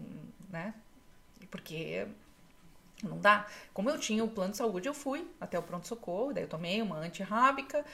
né? 0.48 0.72
Porque 1.50 2.06
não 3.06 3.18
dá. 3.18 3.46
Como 3.72 3.90
eu 3.90 3.98
tinha 3.98 4.24
o 4.24 4.28
plano 4.28 4.52
de 4.52 4.56
saúde, 4.56 4.88
eu 4.88 4.94
fui 4.94 5.28
até 5.40 5.58
o 5.58 5.62
pronto-socorro, 5.62 6.32
daí 6.32 6.44
eu 6.44 6.48
tomei 6.48 6.80
uma 6.82 6.96
antirrábica 6.96 7.84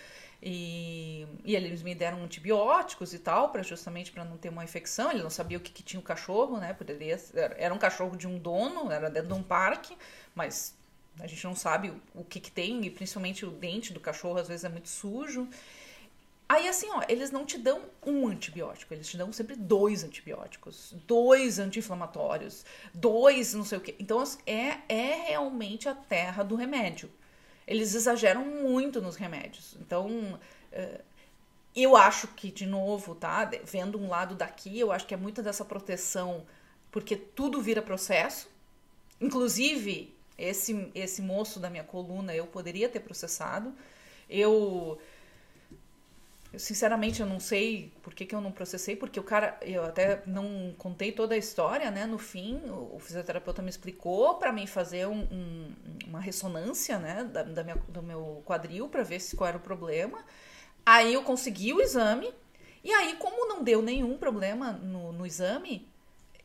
e 0.42 1.26
e 1.44 1.54
eles 1.54 1.82
me 1.82 1.94
deram 1.94 2.22
antibióticos 2.24 3.14
e 3.14 3.18
tal, 3.18 3.50
para 3.50 3.62
justamente 3.62 4.12
para 4.12 4.24
não 4.24 4.36
ter 4.36 4.48
uma 4.48 4.64
infecção. 4.64 5.10
Ele 5.10 5.22
não 5.22 5.30
sabia 5.30 5.58
o 5.58 5.60
que, 5.60 5.72
que 5.72 5.82
tinha 5.82 6.00
o 6.00 6.02
cachorro, 6.02 6.58
né? 6.58 6.72
Poderia, 6.72 7.18
era 7.56 7.72
um 7.72 7.78
cachorro 7.78 8.16
de 8.16 8.26
um 8.26 8.38
dono, 8.38 8.90
era 8.90 9.08
dentro 9.08 9.28
de 9.28 9.34
um 9.34 9.42
parque, 9.42 9.96
mas 10.34 10.74
a 11.20 11.26
gente 11.26 11.44
não 11.44 11.54
sabe 11.54 11.92
o, 12.14 12.24
que, 12.24 12.40
que 12.40 12.50
tem, 12.50 12.84
e 12.84 12.90
principalmente 12.90 13.46
o 13.46 13.50
dente 13.50 13.92
do 13.92 14.00
cachorro 14.00 14.38
às 14.38 14.48
vezes 14.48 14.64
é 14.64 14.68
muito 14.68 14.88
sujo. 14.88 15.48
Aí, 16.48 16.68
assim, 16.68 16.88
ó, 16.90 17.02
eles 17.08 17.32
não 17.32 17.44
te 17.44 17.58
dão 17.58 17.82
um 18.04 18.28
antibiótico, 18.28 18.94
eles 18.94 19.08
te 19.08 19.16
dão 19.16 19.32
sempre 19.32 19.56
dois 19.56 20.04
antibióticos, 20.04 20.94
dois 21.04 21.58
anti-inflamatórios, 21.58 22.64
dois 22.94 23.52
não 23.52 23.64
sei 23.64 23.78
o 23.78 23.80
quê. 23.80 23.96
Então, 23.98 24.22
é, 24.46 24.78
é 24.88 25.26
realmente 25.28 25.88
a 25.88 25.94
terra 25.94 26.44
do 26.44 26.54
remédio. 26.54 27.10
Eles 27.66 27.94
exageram 27.96 28.44
muito 28.44 29.02
nos 29.02 29.16
remédios. 29.16 29.76
Então, 29.80 30.38
é, 30.70 31.00
eu 31.74 31.96
acho 31.96 32.28
que, 32.28 32.50
de 32.52 32.64
novo, 32.64 33.14
tá? 33.16 33.50
Vendo 33.64 33.98
um 33.98 34.08
lado 34.08 34.36
daqui, 34.36 34.78
eu 34.78 34.92
acho 34.92 35.06
que 35.06 35.14
é 35.14 35.16
muita 35.16 35.42
dessa 35.42 35.64
proteção, 35.64 36.46
porque 36.92 37.16
tudo 37.16 37.60
vira 37.60 37.82
processo. 37.82 38.48
Inclusive, 39.20 40.14
esse, 40.38 40.90
esse 40.94 41.20
moço 41.20 41.58
da 41.58 41.68
minha 41.68 41.84
coluna 41.84 42.34
eu 42.34 42.46
poderia 42.46 42.88
ter 42.88 43.00
processado. 43.00 43.74
Eu, 44.28 44.98
sinceramente, 46.58 47.20
eu 47.20 47.26
não 47.26 47.40
sei 47.40 47.92
por 48.02 48.14
que, 48.14 48.24
que 48.24 48.34
eu 48.34 48.40
não 48.40 48.52
processei, 48.52 48.96
porque 48.96 49.18
o 49.18 49.22
cara, 49.22 49.58
eu 49.62 49.84
até 49.84 50.22
não 50.26 50.74
contei 50.78 51.12
toda 51.12 51.34
a 51.34 51.38
história, 51.38 51.90
né? 51.90 52.06
No 52.06 52.18
fim, 52.18 52.60
o, 52.68 52.98
fisioterapeuta 52.98 53.62
me 53.62 53.70
explicou 53.70 54.34
para 54.34 54.52
mim 54.52 54.66
fazer 54.66 55.06
um, 55.06 55.20
um, 55.20 55.74
uma 56.06 56.20
ressonância, 56.20 56.98
né? 56.98 57.24
Da, 57.24 57.42
da 57.42 57.64
minha, 57.64 57.76
do 57.88 58.02
meu 58.02 58.42
quadril 58.44 58.88
para 58.88 59.02
ver 59.02 59.20
se 59.20 59.36
qual 59.36 59.48
era 59.48 59.56
o 59.56 59.60
problema. 59.60 60.24
Aí 60.84 61.14
eu 61.14 61.22
consegui 61.22 61.72
o 61.72 61.80
exame, 61.80 62.32
e 62.84 62.92
aí, 62.92 63.16
como 63.16 63.48
não 63.48 63.64
deu 63.64 63.82
nenhum 63.82 64.16
problema 64.16 64.72
no, 64.72 65.12
no 65.12 65.26
exame, 65.26 65.88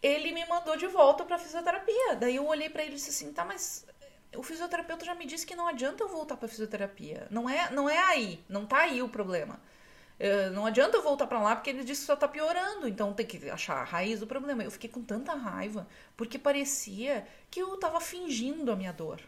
ele 0.02 0.32
me 0.32 0.46
mandou 0.48 0.76
de 0.76 0.88
volta 0.88 1.24
para 1.24 1.38
fisioterapia. 1.38 2.16
Daí 2.16 2.36
eu 2.36 2.48
olhei 2.48 2.70
para 2.70 2.82
ele 2.82 2.94
e 2.94 2.96
disse 2.96 3.12
assim: 3.12 3.32
tá, 3.32 3.46
mas 3.46 3.86
o 4.36 4.42
fisioterapeuta 4.42 5.06
já 5.06 5.14
me 5.14 5.26
disse 5.26 5.46
que 5.46 5.56
não 5.56 5.68
adianta 5.68 6.04
eu 6.04 6.08
voltar 6.08 6.38
para 6.38 6.48
fisioterapia. 6.48 7.28
Não 7.30 7.50
é, 7.50 7.70
não 7.72 7.90
é 7.90 7.98
aí, 7.98 8.44
não 8.50 8.66
tá 8.66 8.80
aí 8.80 9.02
o 9.02 9.10
problema. 9.10 9.60
Eh, 10.20 10.50
não 10.52 10.66
adianta 10.66 10.98
eu 10.98 11.02
voltar 11.02 11.28
para 11.28 11.42
lá 11.42 11.56
porque 11.56 11.70
ele 11.70 11.84
disse 11.84 12.02
que 12.02 12.08
só 12.08 12.16
tá 12.16 12.28
piorando, 12.28 12.88
então 12.88 13.14
tem 13.14 13.26
que 13.26 13.50
achar 13.50 13.78
a 13.78 13.84
raiz 13.84 14.20
do 14.20 14.28
problema. 14.28 14.64
Eu 14.64 14.72
fiquei 14.72 14.90
com 14.90 15.02
tanta 15.02 15.34
raiva 15.34 15.88
porque 16.16 16.38
parecia 16.38 17.28
que 17.50 17.62
eu 17.62 17.78
tava 17.78 18.00
fingindo 18.00 18.72
a 18.72 18.76
minha 18.76 18.92
dor. 18.94 19.20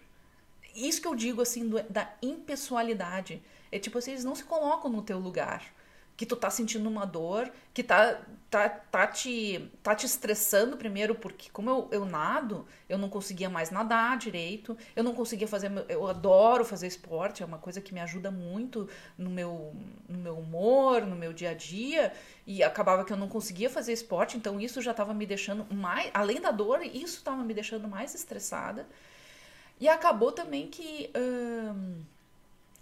Isso 0.75 1.01
que 1.01 1.07
eu 1.07 1.15
digo 1.15 1.41
assim 1.41 1.67
do, 1.67 1.81
da 1.83 2.11
impessoalidade. 2.21 3.41
É 3.71 3.79
tipo 3.79 3.97
assim, 3.97 4.11
eles 4.11 4.23
não 4.23 4.35
se 4.35 4.43
colocam 4.43 4.91
no 4.91 5.01
teu 5.01 5.19
lugar 5.19 5.73
que 6.15 6.25
tu 6.25 6.35
tá 6.35 6.49
sentindo 6.49 6.87
uma 6.87 7.05
dor, 7.05 7.51
que 7.73 7.81
tá, 7.81 8.21
tá, 8.49 8.69
tá, 8.69 9.07
te, 9.07 9.71
tá 9.81 9.95
te 9.95 10.05
estressando 10.05 10.77
primeiro, 10.77 11.15
porque 11.15 11.49
como 11.49 11.69
eu, 11.69 11.89
eu 11.91 12.05
nado, 12.05 12.67
eu 12.87 12.99
não 12.99 13.09
conseguia 13.09 13.49
mais 13.49 13.71
nadar 13.71 14.15
direito, 14.17 14.77
eu 14.95 15.03
não 15.03 15.13
conseguia 15.13 15.47
fazer, 15.47 15.71
eu 15.89 16.07
adoro 16.07 16.63
fazer 16.63 16.85
esporte, 16.85 17.41
é 17.41 17.45
uma 17.45 17.57
coisa 17.57 17.81
que 17.81 17.93
me 17.93 17.99
ajuda 17.99 18.29
muito 18.29 18.87
no 19.17 19.29
meu, 19.29 19.75
no 20.07 20.19
meu 20.19 20.37
humor, 20.37 21.01
no 21.01 21.15
meu 21.15 21.33
dia 21.33 21.49
a 21.49 21.53
dia, 21.55 22.13
e 22.45 22.61
acabava 22.61 23.03
que 23.03 23.11
eu 23.11 23.17
não 23.17 23.27
conseguia 23.27 23.69
fazer 23.69 23.91
esporte, 23.91 24.37
então 24.37 24.59
isso 24.59 24.81
já 24.81 24.93
tava 24.93 25.15
me 25.15 25.25
deixando 25.25 25.65
mais, 25.73 26.11
além 26.13 26.39
da 26.39 26.51
dor, 26.51 26.85
isso 26.85 27.23
tava 27.23 27.43
me 27.43 27.55
deixando 27.55 27.87
mais 27.87 28.13
estressada, 28.13 28.87
e 29.79 29.87
acabou 29.87 30.31
também 30.31 30.67
que... 30.67 31.11
Hum, 31.15 32.12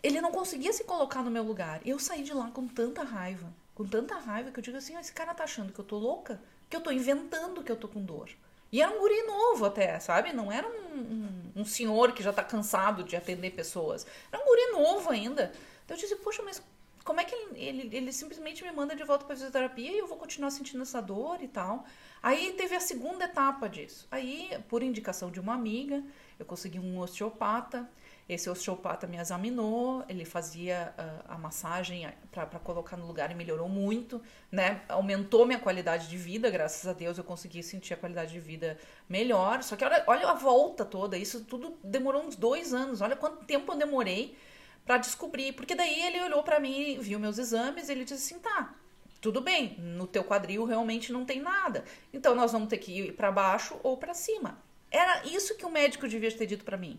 ele 0.04 0.22
não 0.22 0.32
conseguia 0.32 0.74
se 0.74 0.84
colocar 0.84 1.22
no 1.24 1.32
meu 1.32 1.44
lugar. 1.44 1.82
Eu 1.86 2.00
saí 2.00 2.24
de 2.24 2.34
lá 2.34 2.50
com 2.50 2.68
tanta 2.68 3.04
raiva, 3.04 3.54
com 3.76 3.86
tanta 3.86 4.16
raiva 4.16 4.52
que 4.52 4.60
eu 4.60 4.64
digo 4.64 4.78
assim: 4.78 4.98
esse 4.98 5.14
cara 5.14 5.34
tá 5.34 5.44
achando 5.44 5.72
que 5.72 5.80
eu 5.80 5.86
tô 5.86 5.98
louca? 5.98 6.42
Que 6.70 6.76
eu 6.76 6.82
tô 6.82 6.92
inventando 6.92 7.64
que 7.64 7.72
eu 7.72 7.76
tô 7.76 7.88
com 7.88 8.02
dor. 8.02 8.30
E 8.72 8.82
era 8.82 8.90
um 8.90 9.00
guri 9.00 9.24
novo 9.24 9.66
até, 9.66 10.00
sabe? 10.00 10.32
Não 10.32 10.52
era 10.52 10.66
um, 10.66 10.98
um, 10.98 11.62
um 11.62 11.66
senhor 11.66 12.14
que 12.14 12.24
já 12.24 12.32
tá 12.32 12.44
cansado 12.44 13.04
de 13.04 13.16
atender 13.16 13.52
pessoas. 13.52 14.08
Era 14.32 14.42
um 14.42 14.46
guri 14.46 14.72
novo 14.72 15.10
ainda. 15.10 15.52
Então 15.84 15.96
eu 15.98 16.02
disse: 16.02 16.16
poxa, 16.16 16.42
mas 16.42 16.64
como 17.04 17.20
é 17.20 17.24
que 17.26 17.36
ele, 17.36 17.60
ele, 17.60 17.98
ele 17.98 18.14
simplesmente 18.14 18.64
me 18.64 18.72
manda 18.72 18.96
de 18.96 19.04
volta 19.04 19.26
para 19.26 19.36
fisioterapia 19.36 19.92
e 19.92 19.98
eu 19.98 20.08
vou 20.08 20.18
continuar 20.18 20.52
sentindo 20.52 20.84
essa 20.84 21.02
dor 21.02 21.42
e 21.42 21.48
tal? 21.48 21.86
Aí 22.24 22.54
teve 22.54 22.76
a 22.76 22.80
segunda 22.80 23.26
etapa 23.26 23.68
disso. 23.68 24.08
Aí, 24.12 24.50
por 24.70 24.84
indicação 24.84 25.32
de 25.32 25.40
uma 25.40 25.54
amiga, 25.54 26.04
eu 26.40 26.46
consegui 26.46 26.80
um 26.80 27.00
osteopata 27.00 27.90
esse 28.34 28.50
osteopata 28.50 29.06
me 29.06 29.18
examinou, 29.18 30.06
ele 30.08 30.24
fazia 30.24 30.94
uh, 30.98 31.34
a 31.34 31.38
massagem 31.38 32.08
para 32.32 32.46
colocar 32.60 32.96
no 32.96 33.06
lugar 33.06 33.30
e 33.30 33.36
melhorou 33.36 33.68
muito, 33.68 34.22
né? 34.50 34.84
Aumentou 34.88 35.46
minha 35.46 35.60
qualidade 35.60 36.08
de 36.08 36.16
vida, 36.16 36.50
graças 36.50 36.88
a 36.88 36.94
Deus 36.94 37.18
eu 37.18 37.26
consegui 37.26 37.62
sentir 37.62 37.94
a 37.94 37.98
qualidade 37.98 38.32
de 38.32 38.40
vida 38.40 38.78
melhor. 39.10 39.62
Só 39.64 39.76
que 39.76 39.84
olha, 39.84 40.02
olha 40.08 40.30
a 40.30 40.34
volta 40.34 40.86
toda, 40.86 41.18
isso 41.18 41.44
tudo 41.44 41.78
demorou 41.84 42.24
uns 42.24 42.38
dois 42.38 42.74
anos. 42.74 43.02
Olha 43.02 43.18
quanto 43.18 43.44
tempo 43.44 43.74
eu 43.74 43.78
demorei 43.78 44.38
para 44.86 44.98
descobrir, 44.98 45.52
porque 45.52 45.76
daí 45.76 46.02
ele 46.02 46.22
olhou 46.22 46.42
para 46.42 46.58
mim, 46.58 47.00
viu 47.02 47.20
meus 47.20 47.38
exames, 47.38 47.90
ele 47.90 48.06
disse 48.06 48.34
assim, 48.34 48.40
tá, 48.40 48.74
tudo 49.20 49.42
bem, 49.42 49.76
no 49.78 50.08
teu 50.08 50.24
quadril 50.24 50.64
realmente 50.64 51.12
não 51.12 51.26
tem 51.26 51.42
nada. 51.42 51.84
Então 52.14 52.34
nós 52.34 52.54
vamos 52.54 52.70
ter 52.70 52.78
que 52.78 52.98
ir 52.98 53.14
para 53.14 53.30
baixo 53.30 53.78
ou 53.84 53.98
para 53.98 54.14
cima. 54.14 54.58
Era 54.90 55.26
isso 55.26 55.58
que 55.58 55.66
o 55.66 55.70
médico 55.70 56.08
devia 56.08 56.32
ter 56.32 56.46
dito 56.46 56.64
para 56.64 56.78
mim 56.78 56.98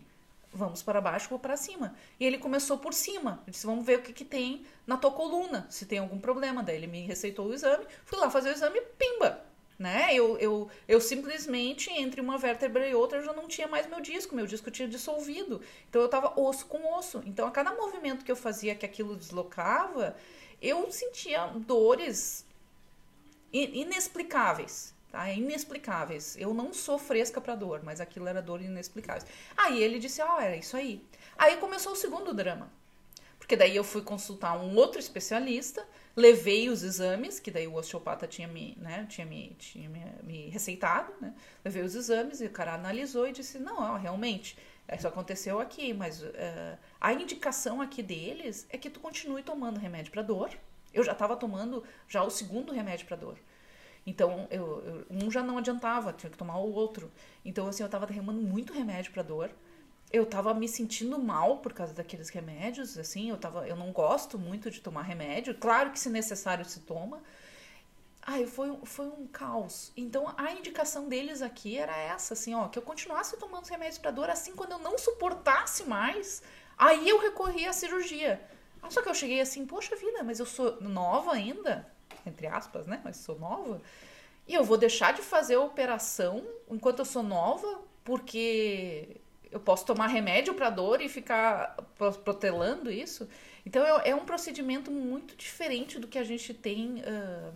vamos 0.53 0.83
para 0.83 1.01
baixo 1.01 1.29
ou 1.31 1.39
para 1.39 1.57
cima. 1.57 1.95
E 2.19 2.25
ele 2.25 2.37
começou 2.37 2.77
por 2.77 2.93
cima. 2.93 3.41
Ele 3.43 3.51
disse, 3.51 3.65
vamos 3.65 3.85
ver 3.85 3.99
o 3.99 4.01
que, 4.01 4.13
que 4.13 4.25
tem 4.25 4.65
na 4.85 4.97
tua 4.97 5.11
coluna, 5.11 5.65
se 5.69 5.85
tem 5.85 5.99
algum 5.99 6.19
problema. 6.19 6.63
Daí 6.63 6.75
ele 6.75 6.87
me 6.87 7.01
receitou 7.01 7.47
o 7.47 7.53
exame, 7.53 7.85
fui 8.05 8.19
lá 8.19 8.29
fazer 8.29 8.49
o 8.49 8.53
exame, 8.53 8.79
pimba! 8.97 9.43
Né? 9.77 10.13
Eu, 10.13 10.37
eu, 10.37 10.69
eu 10.87 11.01
simplesmente, 11.01 11.89
entre 11.89 12.21
uma 12.21 12.37
vértebra 12.37 12.87
e 12.87 12.93
outra, 12.93 13.21
já 13.23 13.33
não 13.33 13.47
tinha 13.47 13.67
mais 13.67 13.87
meu 13.87 13.99
disco, 13.99 14.35
meu 14.35 14.45
disco 14.45 14.69
tinha 14.69 14.87
dissolvido. 14.87 15.61
Então 15.89 16.01
eu 16.01 16.07
tava 16.07 16.39
osso 16.39 16.67
com 16.67 16.95
osso. 16.95 17.21
Então 17.25 17.47
a 17.47 17.51
cada 17.51 17.73
movimento 17.73 18.23
que 18.23 18.31
eu 18.31 18.35
fazia 18.35 18.75
que 18.75 18.85
aquilo 18.85 19.15
deslocava, 19.15 20.15
eu 20.61 20.89
sentia 20.91 21.47
dores 21.47 22.45
inexplicáveis 23.51 24.92
tá? 25.13 25.31
Inexplicáveis. 25.31 26.35
Eu 26.37 26.53
não 26.55 26.73
sou 26.73 26.97
fresca 26.97 27.39
para 27.39 27.55
dor, 27.55 27.81
mas 27.83 28.01
aquilo 28.01 28.27
era 28.27 28.41
dor 28.41 28.61
inexplicável. 28.61 29.27
Aí 29.55 29.81
ele 29.81 29.99
disse: 29.99 30.21
"Ah, 30.21 30.39
era 30.41 30.57
isso 30.57 30.75
aí". 30.75 31.05
Aí 31.37 31.57
começou 31.57 31.93
o 31.93 31.95
segundo 31.95 32.33
drama. 32.33 32.69
Porque 33.37 33.55
daí 33.55 33.75
eu 33.75 33.83
fui 33.83 34.01
consultar 34.01 34.57
um 34.57 34.75
outro 34.75 34.99
especialista, 34.99 35.85
levei 36.15 36.69
os 36.69 36.81
exames, 36.81 37.39
que 37.39 37.51
daí 37.51 37.67
o 37.67 37.75
osteopata 37.75 38.25
tinha 38.25 38.47
me, 38.47 38.75
né, 38.79 39.05
tinha 39.09 39.27
me, 39.27 39.53
tinha 39.59 39.89
me, 39.89 40.01
me 40.23 40.49
receitado, 40.49 41.13
né? 41.21 41.33
Levei 41.63 41.83
os 41.83 41.93
exames 41.93 42.39
e 42.41 42.45
o 42.45 42.49
cara 42.49 42.73
analisou 42.73 43.27
e 43.27 43.33
disse: 43.33 43.59
"Não, 43.59 43.77
ó, 43.79 43.97
realmente, 43.97 44.57
isso 44.91 45.07
aconteceu 45.07 45.59
aqui, 45.59 45.93
mas 45.93 46.23
uh, 46.23 46.77
a 46.99 47.13
indicação 47.13 47.81
aqui 47.81 48.01
deles 48.01 48.65
é 48.69 48.77
que 48.77 48.89
tu 48.89 48.99
continue 48.99 49.43
tomando 49.43 49.79
remédio 49.79 50.11
para 50.11 50.21
dor. 50.23 50.49
Eu 50.93 51.03
já 51.03 51.11
estava 51.11 51.35
tomando 51.35 51.83
já 52.07 52.23
o 52.23 52.29
segundo 52.29 52.71
remédio 52.71 53.05
para 53.05 53.17
dor. 53.17 53.37
Então, 54.05 54.47
eu, 54.51 54.83
eu, 54.85 55.05
um 55.09 55.31
já 55.31 55.41
não 55.41 55.57
adiantava, 55.57 56.11
tinha 56.13 56.29
que 56.29 56.37
tomar 56.37 56.57
o 56.57 56.71
outro. 56.71 57.11
Então, 57.45 57.67
assim, 57.67 57.83
eu 57.83 57.89
tava 57.89 58.05
derramando 58.05 58.41
muito 58.41 58.73
remédio 58.73 59.11
para 59.11 59.23
dor. 59.23 59.49
Eu 60.11 60.25
tava 60.25 60.53
me 60.53 60.67
sentindo 60.67 61.17
mal 61.17 61.57
por 61.57 61.73
causa 61.73 61.93
daqueles 61.93 62.29
remédios, 62.29 62.97
assim, 62.97 63.29
eu 63.29 63.37
tava, 63.37 63.67
eu 63.67 63.75
não 63.75 63.91
gosto 63.91 64.37
muito 64.37 64.69
de 64.69 64.79
tomar 64.79 65.01
remédio. 65.03 65.55
Claro 65.55 65.91
que 65.91 65.99
se 65.99 66.09
necessário 66.09 66.63
se 66.65 66.81
toma. 66.81 67.21
Ai, 68.21 68.45
foi, 68.45 68.77
foi 68.83 69.07
um 69.07 69.27
caos. 69.27 69.91
Então, 69.97 70.33
a 70.37 70.51
indicação 70.53 71.09
deles 71.09 71.41
aqui 71.41 71.77
era 71.77 71.95
essa, 71.97 72.33
assim, 72.33 72.53
ó, 72.53 72.67
que 72.67 72.77
eu 72.77 72.83
continuasse 72.83 73.37
tomando 73.37 73.65
remédios 73.65 73.97
para 73.97 74.11
dor, 74.11 74.29
assim, 74.29 74.53
quando 74.55 74.71
eu 74.73 74.79
não 74.79 74.97
suportasse 74.97 75.83
mais, 75.85 76.41
aí 76.77 77.09
eu 77.09 77.19
recorri 77.19 77.65
à 77.65 77.73
cirurgia. 77.73 78.39
Só 78.89 79.01
que 79.01 79.09
eu 79.09 79.15
cheguei 79.15 79.41
assim, 79.41 79.65
poxa 79.65 79.95
vida, 79.95 80.23
mas 80.23 80.39
eu 80.39 80.45
sou 80.45 80.79
nova 80.81 81.33
ainda, 81.33 81.87
entre 82.25 82.47
aspas, 82.47 82.87
né? 82.87 83.01
Mas 83.03 83.17
sou 83.17 83.37
nova. 83.37 83.81
E 84.47 84.53
eu 84.53 84.63
vou 84.63 84.77
deixar 84.77 85.13
de 85.13 85.21
fazer 85.21 85.55
a 85.55 85.61
operação 85.61 86.43
enquanto 86.69 86.99
eu 86.99 87.05
sou 87.05 87.23
nova, 87.23 87.81
porque 88.03 89.21
eu 89.51 89.59
posso 89.59 89.85
tomar 89.85 90.07
remédio 90.07 90.53
para 90.53 90.69
dor 90.69 91.01
e 91.01 91.07
ficar 91.07 91.77
protelando 92.23 92.91
isso. 92.91 93.29
Então 93.65 93.85
é, 93.85 94.09
é, 94.09 94.15
um 94.15 94.25
procedimento 94.25 94.91
muito 94.91 95.35
diferente 95.35 95.99
do 95.99 96.07
que 96.07 96.17
a 96.17 96.23
gente 96.23 96.53
tem 96.53 97.01
uh, 97.01 97.53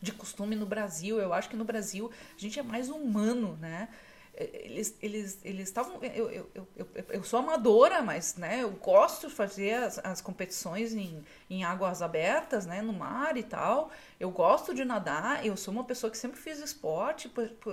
de 0.00 0.12
costume 0.12 0.54
no 0.54 0.66
Brasil. 0.66 1.18
Eu 1.18 1.32
acho 1.32 1.48
que 1.48 1.56
no 1.56 1.64
Brasil 1.64 2.10
a 2.36 2.40
gente 2.40 2.58
é 2.58 2.62
mais 2.62 2.88
humano, 2.88 3.56
né? 3.60 3.88
Eles 4.36 4.94
eles 5.00 5.38
eles 5.42 5.68
estavam 5.68 5.98
eu, 6.02 6.30
eu, 6.30 6.50
eu, 6.54 6.88
eu, 7.08 7.22
sou 7.24 7.38
amadora 7.38 8.02
mas 8.02 8.36
né 8.36 8.62
eu 8.62 8.70
gosto 8.70 9.28
de 9.28 9.34
fazer 9.34 9.72
as, 9.72 9.98
as 10.04 10.20
competições 10.20 10.94
em, 10.94 11.24
em 11.48 11.64
águas 11.64 12.02
abertas 12.02 12.66
né 12.66 12.82
no 12.82 12.92
mar 12.92 13.36
e 13.36 13.42
tal. 13.42 13.90
Eu 14.20 14.30
gosto 14.30 14.74
de 14.74 14.84
nadar 14.84 15.44
eu 15.44 15.56
sou 15.56 15.72
uma 15.72 15.84
pessoa 15.84 16.10
que 16.10 16.18
sempre 16.18 16.38
fiz 16.38 16.58
esporte 16.58 17.32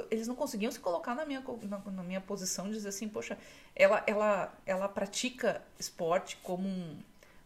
eles 0.09 0.27
não 0.27 0.35
conseguiam 0.35 0.71
se 0.71 0.79
colocar 0.79 1.13
na 1.13 1.25
minha 1.25 1.43
na, 1.63 1.79
na 1.79 2.03
minha 2.03 2.21
posição 2.21 2.65
de 2.65 2.73
dizer 2.73 2.89
assim 2.89 3.09
poxa 3.09 3.37
ela 3.75 4.01
ela 4.07 4.53
ela 4.65 4.87
pratica 4.87 5.61
esporte 5.77 6.37
como 6.43 6.67
um 6.67 6.97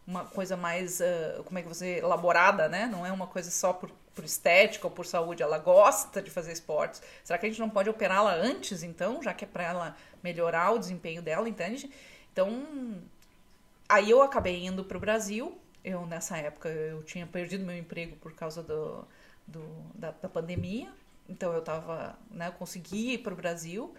uma 0.08 0.24
coisa 0.24 0.56
mais, 0.56 1.00
uh, 1.00 1.44
como 1.44 1.58
é 1.58 1.62
que 1.62 1.68
você, 1.68 1.98
elaborada, 1.98 2.66
né? 2.66 2.86
Não 2.86 3.04
é 3.04 3.12
uma 3.12 3.26
coisa 3.26 3.50
só 3.50 3.74
por, 3.74 3.90
por 4.14 4.24
estética 4.24 4.86
ou 4.86 4.90
por 4.90 5.04
saúde, 5.04 5.42
ela 5.42 5.58
gosta 5.58 6.22
de 6.22 6.30
fazer 6.30 6.50
esportes. 6.50 7.02
Será 7.22 7.38
que 7.38 7.44
a 7.44 7.48
gente 7.50 7.60
não 7.60 7.68
pode 7.68 7.90
operá-la 7.90 8.32
antes, 8.32 8.82
então, 8.82 9.22
já 9.22 9.34
que 9.34 9.44
é 9.44 9.48
para 9.48 9.64
ela 9.64 9.96
melhorar 10.24 10.70
o 10.70 10.78
desempenho 10.78 11.20
dela, 11.20 11.46
entende? 11.46 11.90
Então, 12.32 13.02
aí 13.86 14.08
eu 14.08 14.22
acabei 14.22 14.64
indo 14.64 14.82
para 14.82 14.96
o 14.96 15.00
Brasil. 15.00 15.60
Eu, 15.84 16.06
nessa 16.06 16.38
época, 16.38 16.70
eu 16.70 17.02
tinha 17.02 17.26
perdido 17.26 17.66
meu 17.66 17.76
emprego 17.76 18.16
por 18.16 18.32
causa 18.32 18.62
do, 18.62 19.06
do 19.46 19.62
da, 19.94 20.10
da 20.12 20.28
pandemia. 20.28 20.90
Então, 21.28 21.52
eu 21.52 21.60
tava, 21.60 22.18
né, 22.30 22.48
eu 22.48 22.52
consegui 22.52 23.12
ir 23.12 23.18
para 23.18 23.34
o 23.34 23.36
Brasil 23.36 23.94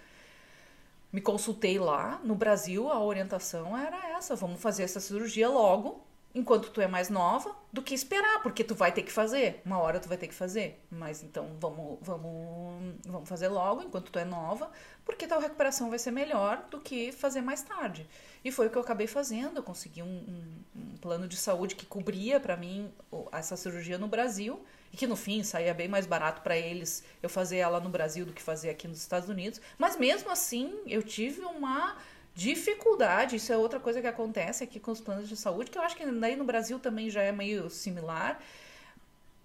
me 1.12 1.22
consultei 1.22 1.80
lá. 1.80 2.20
No 2.24 2.36
Brasil, 2.36 2.90
a 2.90 3.00
orientação 3.04 3.78
era 3.78 4.10
essa: 4.18 4.36
vamos 4.36 4.62
fazer 4.62 4.84
essa 4.84 5.00
cirurgia 5.00 5.50
logo, 5.50 6.06
enquanto 6.40 6.70
tu 6.70 6.82
é 6.82 6.88
mais 6.88 7.10
nova, 7.10 7.56
do 7.72 7.82
que 7.82 7.94
esperar, 7.94 8.42
porque 8.42 8.64
tu 8.64 8.74
vai 8.74 8.92
ter 8.92 9.04
que 9.04 9.12
fazer. 9.12 9.62
Uma 9.66 9.80
hora 9.80 10.00
tu 10.00 10.08
vai 10.08 10.18
ter 10.18 10.28
que 10.28 10.34
fazer. 10.34 10.84
Mas 10.90 11.22
então 11.22 11.56
vamos, 11.60 12.00
vamos, 12.02 12.96
vamos 13.06 13.30
fazer 13.30 13.48
logo, 13.50 13.84
enquanto 13.84 14.12
tu 14.12 14.18
é 14.18 14.26
nova, 14.26 14.72
porque 15.06 15.28
tua 15.28 15.40
recuperação 15.40 15.90
vai 15.90 16.00
ser 16.00 16.12
melhor 16.12 16.66
do 16.72 16.80
que 16.80 17.12
fazer 17.12 17.42
mais 17.42 17.62
tarde. 17.62 18.08
E 18.44 18.52
foi 18.52 18.68
o 18.68 18.70
que 18.70 18.78
eu 18.78 18.82
acabei 18.82 19.06
fazendo. 19.06 19.58
Eu 19.58 19.64
consegui 19.64 20.02
um, 20.02 20.06
um, 20.06 20.82
um 20.94 20.98
plano 20.98 21.28
de 21.28 21.38
saúde 21.38 21.76
que 21.76 21.86
cobria 21.86 22.40
para 22.40 22.56
mim 22.56 22.92
essa 23.32 23.56
cirurgia 23.58 23.98
no 23.98 24.08
Brasil 24.08 24.64
e 24.92 24.98
que 24.98 25.06
no 25.06 25.16
fim 25.16 25.44
saía 25.44 25.74
bem 25.74 25.88
mais 25.88 26.06
barato 26.06 26.42
para 26.42 26.58
eles 26.58 27.04
eu 27.22 27.30
fazer 27.30 27.58
ela 27.58 27.80
no 27.80 27.90
Brasil 27.90 28.26
do 28.26 28.34
que 28.34 28.42
fazer 28.42 28.70
aqui 28.70 28.88
nos 28.88 28.98
Estados 29.00 29.30
Unidos. 29.30 29.62
Mas 29.78 29.98
mesmo 29.98 30.32
assim, 30.32 30.80
eu 30.88 31.04
tive 31.04 31.42
uma 31.42 31.98
dificuldade, 32.40 33.36
isso 33.36 33.52
é 33.52 33.58
outra 33.58 33.82
coisa 33.82 34.00
que 34.00 34.08
acontece 34.08 34.64
aqui 34.64 34.80
com 34.80 34.92
os 34.92 35.02
planos 35.02 35.28
de 35.28 35.36
saúde, 35.36 35.70
que 35.70 35.78
eu 35.78 35.82
acho 35.82 35.98
que 35.98 36.06
daí 36.06 36.38
no 36.38 36.46
Brasil 36.46 36.80
também 36.80 37.10
já 37.10 37.22
é 37.22 37.34
meio 37.34 37.70
similar, 37.70 38.42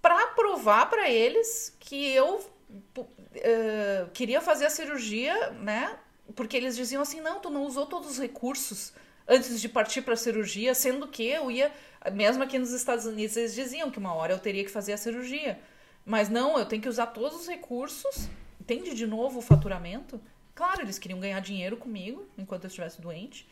para 0.00 0.28
provar 0.28 0.88
para 0.88 1.10
eles 1.10 1.76
que 1.80 2.10
eu 2.12 2.36
uh, 2.38 4.10
queria 4.12 4.40
fazer 4.40 4.66
a 4.66 4.70
cirurgia, 4.70 5.50
né? 5.50 5.98
Porque 6.36 6.56
eles 6.56 6.76
diziam 6.76 7.02
assim: 7.02 7.20
não, 7.20 7.40
tu 7.40 7.50
não 7.50 7.64
usou 7.64 7.86
todos 7.86 8.10
os 8.10 8.18
recursos 8.18 8.92
antes 9.26 9.60
de 9.60 9.68
partir 9.68 10.02
para 10.02 10.14
a 10.14 10.16
cirurgia, 10.16 10.74
sendo 10.74 11.08
que 11.08 11.26
eu 11.26 11.50
ia 11.50 11.72
mesmo 12.12 12.42
aqui 12.42 12.58
nos 12.58 12.70
Estados 12.72 13.06
Unidos, 13.06 13.36
eles 13.36 13.54
diziam 13.54 13.90
que 13.90 13.98
uma 13.98 14.14
hora 14.14 14.32
eu 14.32 14.38
teria 14.38 14.64
que 14.64 14.70
fazer 14.70 14.92
a 14.92 14.98
cirurgia. 14.98 15.58
Mas 16.04 16.28
não, 16.28 16.58
eu 16.58 16.66
tenho 16.66 16.82
que 16.82 16.88
usar 16.88 17.06
todos 17.06 17.40
os 17.40 17.48
recursos. 17.48 18.28
Entende 18.60 18.94
de 18.94 19.06
novo 19.06 19.38
o 19.38 19.42
faturamento? 19.42 20.20
Claro, 20.54 20.82
eles 20.82 20.98
queriam 20.98 21.20
ganhar 21.20 21.40
dinheiro 21.40 21.76
comigo 21.76 22.26
enquanto 22.38 22.64
eu 22.64 22.68
estivesse 22.68 23.00
doente. 23.00 23.48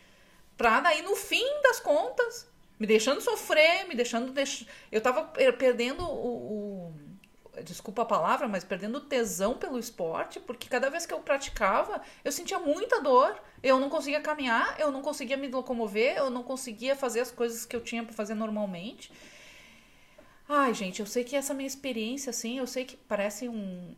Pra 0.56 0.80
daí, 0.80 1.02
no 1.02 1.16
fim 1.16 1.44
das 1.62 1.80
contas, 1.80 2.48
me 2.78 2.86
deixando 2.86 3.20
sofrer, 3.20 3.86
me 3.88 3.94
deixando. 3.94 4.32
Deix... 4.32 4.66
Eu 4.90 5.00
tava 5.00 5.24
perdendo 5.24 6.04
o, 6.04 6.88
o 6.88 6.94
desculpa 7.62 8.02
a 8.02 8.06
palavra, 8.06 8.48
mas 8.48 8.64
perdendo 8.64 9.00
tesão 9.00 9.54
pelo 9.54 9.78
esporte, 9.78 10.40
porque 10.40 10.68
cada 10.68 10.88
vez 10.88 11.04
que 11.04 11.12
eu 11.12 11.20
praticava, 11.20 12.00
eu 12.24 12.32
sentia 12.32 12.58
muita 12.58 13.00
dor, 13.00 13.38
eu 13.62 13.78
não 13.78 13.90
conseguia 13.90 14.20
caminhar, 14.20 14.78
eu 14.80 14.90
não 14.90 15.02
conseguia 15.02 15.36
me 15.36 15.48
locomover, 15.48 16.16
eu 16.16 16.30
não 16.30 16.42
conseguia 16.42 16.96
fazer 16.96 17.20
as 17.20 17.30
coisas 17.30 17.66
que 17.66 17.76
eu 17.76 17.80
tinha 17.80 18.02
para 18.02 18.14
fazer 18.14 18.34
normalmente. 18.34 19.12
Ai, 20.48 20.72
gente, 20.72 21.00
eu 21.00 21.06
sei 21.06 21.24
que 21.24 21.36
essa 21.36 21.52
minha 21.52 21.66
experiência, 21.66 22.30
assim, 22.30 22.58
eu 22.58 22.66
sei 22.66 22.84
que 22.84 22.96
parece 22.96 23.48
um, 23.48 23.94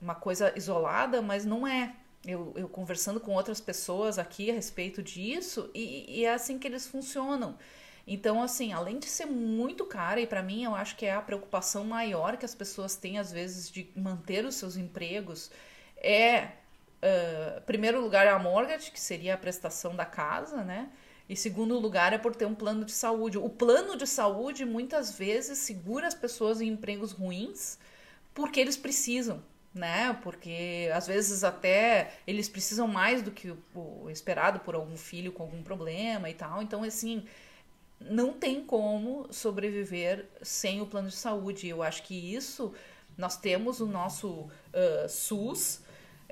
uma 0.00 0.14
coisa 0.14 0.52
isolada, 0.56 1.22
mas 1.22 1.44
não 1.44 1.66
é. 1.66 1.94
Eu, 2.26 2.52
eu, 2.56 2.68
conversando 2.68 3.20
com 3.20 3.34
outras 3.34 3.60
pessoas 3.60 4.18
aqui 4.18 4.50
a 4.50 4.54
respeito 4.54 5.02
disso, 5.02 5.70
e, 5.74 6.20
e 6.20 6.24
é 6.24 6.34
assim 6.34 6.58
que 6.58 6.66
eles 6.66 6.86
funcionam. 6.86 7.56
Então, 8.06 8.42
assim, 8.42 8.72
além 8.72 8.98
de 8.98 9.06
ser 9.06 9.26
muito 9.26 9.84
cara, 9.84 10.20
e 10.20 10.26
para 10.26 10.42
mim 10.42 10.64
eu 10.64 10.74
acho 10.74 10.96
que 10.96 11.06
é 11.06 11.12
a 11.12 11.20
preocupação 11.20 11.84
maior 11.84 12.36
que 12.36 12.44
as 12.44 12.54
pessoas 12.54 12.96
têm, 12.96 13.18
às 13.18 13.32
vezes, 13.32 13.70
de 13.70 13.90
manter 13.96 14.44
os 14.44 14.54
seus 14.54 14.76
empregos, 14.76 15.50
é, 15.96 16.50
uh, 17.02 17.60
primeiro 17.62 18.00
lugar, 18.00 18.26
a 18.28 18.38
mortgage, 18.38 18.90
que 18.90 19.00
seria 19.00 19.34
a 19.34 19.38
prestação 19.38 19.94
da 19.96 20.04
casa, 20.04 20.62
né? 20.62 20.90
E 21.28 21.34
segundo 21.34 21.78
lugar 21.78 22.12
é 22.12 22.18
por 22.18 22.36
ter 22.36 22.46
um 22.46 22.54
plano 22.54 22.84
de 22.84 22.92
saúde. 22.92 23.36
O 23.38 23.48
plano 23.48 23.96
de 23.96 24.06
saúde 24.06 24.64
muitas 24.64 25.18
vezes 25.18 25.58
segura 25.58 26.06
as 26.06 26.14
pessoas 26.14 26.60
em 26.60 26.68
empregos 26.68 27.10
ruins 27.12 27.78
porque 28.36 28.60
eles 28.60 28.76
precisam, 28.76 29.42
né? 29.76 30.18
Porque 30.22 30.90
às 30.92 31.06
vezes 31.06 31.44
até 31.44 32.14
eles 32.26 32.48
precisam 32.48 32.88
mais 32.88 33.22
do 33.22 33.30
que 33.30 33.54
o 33.74 34.10
esperado 34.10 34.60
por 34.60 34.74
algum 34.74 34.96
filho 34.96 35.32
com 35.32 35.42
algum 35.42 35.62
problema 35.62 36.28
e 36.30 36.34
tal. 36.34 36.62
Então, 36.62 36.82
assim, 36.82 37.24
não 38.00 38.32
tem 38.32 38.64
como 38.64 39.26
sobreviver 39.30 40.26
sem 40.42 40.80
o 40.80 40.86
plano 40.86 41.08
de 41.08 41.16
saúde. 41.16 41.68
Eu 41.68 41.82
acho 41.82 42.02
que 42.02 42.34
isso 42.34 42.72
nós 43.16 43.36
temos 43.36 43.80
o 43.80 43.86
nosso 43.86 44.28
uh, 44.30 45.08
SUS, 45.08 45.80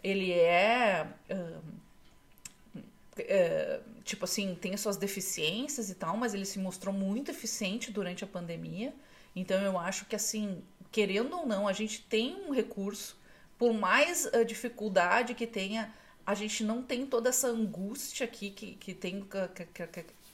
ele 0.03 0.33
é 0.33 1.07
uh, 1.31 2.79
uh, 2.79 4.03
tipo 4.05 4.25
assim, 4.25 4.55
tem 4.55 4.77
suas 4.77 4.97
deficiências 4.97 5.89
e 5.89 5.95
tal, 5.95 6.17
mas 6.17 6.35
ele 6.35 6.45
se 6.45 6.59
mostrou 6.59 6.93
muito 6.93 7.31
eficiente 7.31 7.91
durante 7.91 8.23
a 8.23 8.27
pandemia. 8.27 8.95
Então 9.35 9.61
eu 9.63 9.79
acho 9.79 10.05
que 10.05 10.15
assim, 10.15 10.63
querendo 10.93 11.37
ou 11.39 11.47
não, 11.47 11.67
a 11.67 11.73
gente 11.73 12.03
tem 12.03 12.37
um 12.47 12.53
recurso, 12.53 13.17
por 13.59 13.73
mais 13.73 14.29
dificuldade 14.47 15.35
que 15.35 15.47
tenha, 15.47 15.93
a 16.27 16.35
gente 16.35 16.65
não 16.65 16.83
tem 16.83 17.07
toda 17.07 17.29
essa 17.29 17.49
angústia 17.49 18.25
aqui 18.25 18.51
que, 18.51 18.75
que 18.77 18.95
tem 18.95 19.27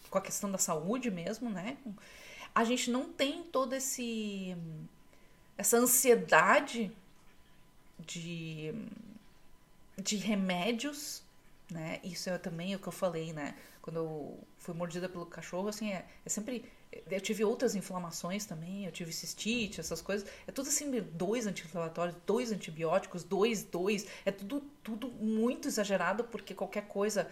com 0.09 0.19
a 0.19 0.21
questão 0.21 0.51
da 0.51 0.59
saúde 0.59 1.11
mesmo, 1.11 1.51
né? 1.51 1.77
A 2.55 2.65
gente 2.65 2.91
não 2.91 3.13
tem 3.13 3.43
todo 3.43 3.75
esse 3.75 4.57
essa 5.57 5.77
ansiedade 5.77 6.91
de 7.99 8.75
de 9.99 10.17
remédios, 10.17 11.23
né? 11.71 12.01
Isso 12.03 12.31
é 12.31 12.39
também 12.39 12.75
o 12.75 12.79
que 12.79 12.89
eu 12.89 12.93
falei, 12.93 13.33
né? 13.33 13.55
Quando 13.83 13.97
eu 13.97 14.39
fui 14.59 14.75
mordida 14.75 15.09
pelo 15.09 15.27
cachorro, 15.27 15.69
assim, 15.69 15.93
é, 15.93 16.07
é 16.25 16.29
sempre 16.29 16.65
eu 17.11 17.21
tive 17.21 17.45
outras 17.45 17.75
inflamações 17.75 18.45
também, 18.45 18.85
eu 18.85 18.93
tive 18.93 19.13
cistite, 19.13 19.81
essas 19.81 20.03
coisas. 20.03 20.29
É 20.47 20.53
tudo 20.53 20.69
assim, 20.69 20.91
dois 21.13 21.47
anti-inflamatórios, 21.47 22.17
dois 22.27 22.51
antibióticos, 22.51 23.23
dois, 23.23 23.63
dois. 23.63 24.07
É 24.25 24.33
tudo, 24.33 24.61
tudo 24.83 25.09
muito 25.09 25.69
exagerado, 25.69 26.25
porque 26.25 26.55
qualquer 26.55 26.89
coisa 26.89 27.31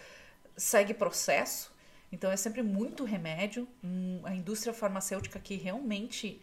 segue 0.57 0.95
processo. 0.95 1.73
Então 2.13 2.31
é 2.31 2.37
sempre 2.37 2.63
muito 2.63 3.05
remédio. 3.05 3.67
Hum, 3.83 4.21
a 4.25 4.35
indústria 4.35 4.73
farmacêutica 4.73 5.39
aqui 5.39 5.57
realmente 5.57 6.41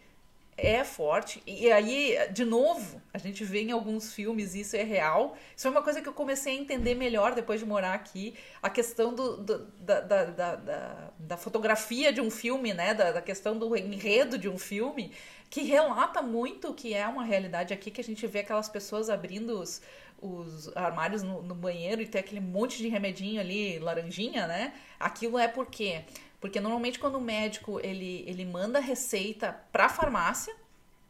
é 0.56 0.82
forte. 0.84 1.42
E 1.46 1.70
aí, 1.70 2.16
de 2.32 2.44
novo, 2.44 3.00
a 3.12 3.18
gente 3.18 3.44
vê 3.44 3.60
em 3.60 3.72
alguns 3.72 4.14
filmes 4.14 4.54
isso 4.54 4.74
é 4.74 4.82
real. 4.82 5.36
Isso 5.54 5.62
foi 5.62 5.70
uma 5.70 5.82
coisa 5.82 6.00
que 6.00 6.08
eu 6.08 6.14
comecei 6.14 6.56
a 6.56 6.60
entender 6.60 6.94
melhor 6.94 7.34
depois 7.34 7.60
de 7.60 7.66
morar 7.66 7.92
aqui. 7.92 8.34
A 8.62 8.70
questão 8.70 9.14
do, 9.14 9.36
do 9.36 9.58
da, 9.78 10.00
da, 10.00 10.24
da, 10.24 11.10
da, 11.18 11.36
fotografia 11.36 12.12
de 12.12 12.20
um 12.20 12.30
filme, 12.30 12.72
né? 12.72 12.94
Da, 12.94 13.12
da 13.12 13.20
questão 13.20 13.58
do 13.58 13.76
enredo 13.76 14.38
de 14.38 14.48
um 14.48 14.56
filme, 14.56 15.12
que 15.50 15.62
relata 15.62 16.22
muito 16.22 16.68
o 16.70 16.74
que 16.74 16.94
é 16.94 17.06
uma 17.06 17.24
realidade 17.24 17.74
aqui, 17.74 17.90
que 17.90 18.00
a 18.00 18.04
gente 18.04 18.26
vê 18.26 18.38
aquelas 18.40 18.68
pessoas 18.68 19.10
abrindo 19.10 19.60
os, 19.60 19.82
os 20.20 20.74
armários 20.74 21.22
no, 21.22 21.42
no, 21.42 21.54
banheiro 21.54 22.00
e 22.00 22.06
tem 22.06 22.20
aquele 22.20 22.40
monte 22.40 22.78
de 22.78 22.88
remedinho 22.88 23.40
ali, 23.40 23.78
laranjinha, 23.78 24.46
né? 24.46 24.72
Aquilo 24.98 25.38
é 25.38 25.46
por 25.46 25.66
quê? 25.66 26.04
Porque 26.40 26.60
normalmente 26.60 26.98
quando 26.98 27.16
o 27.16 27.20
médico 27.20 27.80
ele, 27.80 28.24
ele 28.26 28.44
manda 28.44 28.78
receita 28.78 29.58
para 29.72 29.86
a 29.86 29.88
farmácia, 29.88 30.54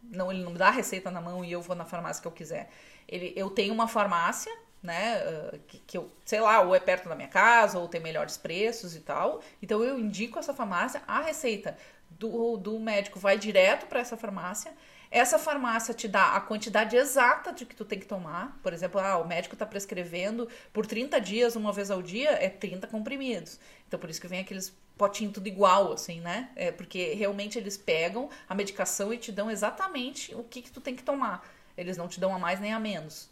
não, 0.02 0.30
ele 0.30 0.42
não 0.42 0.52
me 0.52 0.58
dá 0.58 0.68
a 0.68 0.70
receita 0.70 1.10
na 1.10 1.20
mão 1.20 1.44
e 1.44 1.50
eu 1.50 1.60
vou 1.60 1.74
na 1.74 1.84
farmácia 1.84 2.22
que 2.22 2.28
eu 2.28 2.32
quiser. 2.32 2.70
Ele, 3.08 3.32
eu 3.36 3.50
tenho 3.50 3.74
uma 3.74 3.88
farmácia, 3.88 4.52
né, 4.82 5.20
que, 5.66 5.78
que, 5.80 5.98
eu, 5.98 6.10
sei 6.24 6.40
lá, 6.40 6.60
ou 6.60 6.74
é 6.74 6.80
perto 6.80 7.08
da 7.08 7.16
minha 7.16 7.28
casa, 7.28 7.78
ou 7.78 7.88
tem 7.88 8.00
melhores 8.00 8.36
preços 8.36 8.94
e 8.94 9.00
tal. 9.00 9.42
Então 9.60 9.82
eu 9.82 9.98
indico 9.98 10.38
essa 10.38 10.54
farmácia, 10.54 11.02
a 11.06 11.20
receita 11.20 11.76
do, 12.10 12.56
do 12.56 12.78
médico 12.78 13.18
vai 13.18 13.36
direto 13.36 13.86
para 13.86 14.00
essa 14.00 14.16
farmácia 14.16 14.72
essa 15.10 15.38
farmácia 15.38 15.94
te 15.94 16.08
dá 16.08 16.34
a 16.34 16.40
quantidade 16.40 16.96
exata 16.96 17.52
de 17.52 17.64
que 17.64 17.74
tu 17.76 17.84
tem 17.84 17.98
que 17.98 18.06
tomar. 18.06 18.58
Por 18.62 18.72
exemplo, 18.72 19.00
ah, 19.00 19.18
o 19.18 19.26
médico 19.26 19.54
está 19.54 19.64
prescrevendo 19.64 20.48
por 20.72 20.86
30 20.86 21.20
dias, 21.20 21.56
uma 21.56 21.72
vez 21.72 21.90
ao 21.90 22.02
dia, 22.02 22.30
é 22.30 22.48
30 22.48 22.86
comprimidos. 22.86 23.58
Então, 23.86 23.98
por 23.98 24.10
isso 24.10 24.20
que 24.20 24.28
vem 24.28 24.40
aqueles 24.40 24.76
potinhos 24.96 25.34
tudo 25.34 25.46
igual, 25.46 25.92
assim, 25.92 26.20
né? 26.20 26.50
É 26.56 26.72
porque 26.72 27.14
realmente 27.14 27.58
eles 27.58 27.76
pegam 27.76 28.30
a 28.48 28.54
medicação 28.54 29.12
e 29.12 29.18
te 29.18 29.30
dão 29.30 29.50
exatamente 29.50 30.34
o 30.34 30.42
que, 30.42 30.62
que 30.62 30.70
tu 30.70 30.80
tem 30.80 30.96
que 30.96 31.02
tomar. 31.02 31.46
Eles 31.76 31.96
não 31.96 32.08
te 32.08 32.18
dão 32.18 32.34
a 32.34 32.38
mais 32.38 32.58
nem 32.60 32.72
a 32.72 32.80
menos. 32.80 33.28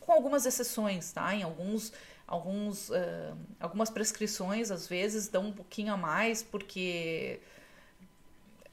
Com 0.00 0.12
algumas 0.12 0.46
exceções, 0.46 1.12
tá? 1.12 1.34
Em 1.34 1.42
alguns 1.42 1.92
alguns, 2.26 2.88
uh, 2.90 3.36
algumas 3.60 3.88
prescrições 3.88 4.70
às 4.70 4.88
vezes 4.88 5.28
dão 5.28 5.46
um 5.46 5.52
pouquinho 5.52 5.92
a 5.92 5.96
mais 5.96 6.42
porque 6.42 7.40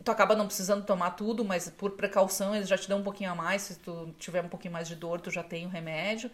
tu 0.03 0.11
acaba 0.11 0.35
não 0.35 0.47
precisando 0.47 0.85
tomar 0.85 1.11
tudo, 1.11 1.45
mas 1.45 1.69
por 1.69 1.91
precaução 1.91 2.55
eles 2.55 2.67
já 2.67 2.77
te 2.77 2.89
dão 2.89 2.99
um 2.99 3.03
pouquinho 3.03 3.31
a 3.31 3.35
mais. 3.35 3.61
Se 3.61 3.75
tu 3.75 4.13
tiver 4.19 4.43
um 4.43 4.49
pouquinho 4.49 4.73
mais 4.73 4.87
de 4.87 4.95
dor, 4.95 5.21
tu 5.21 5.31
já 5.31 5.43
tem 5.43 5.65
o 5.65 5.69
remédio. 5.69 6.29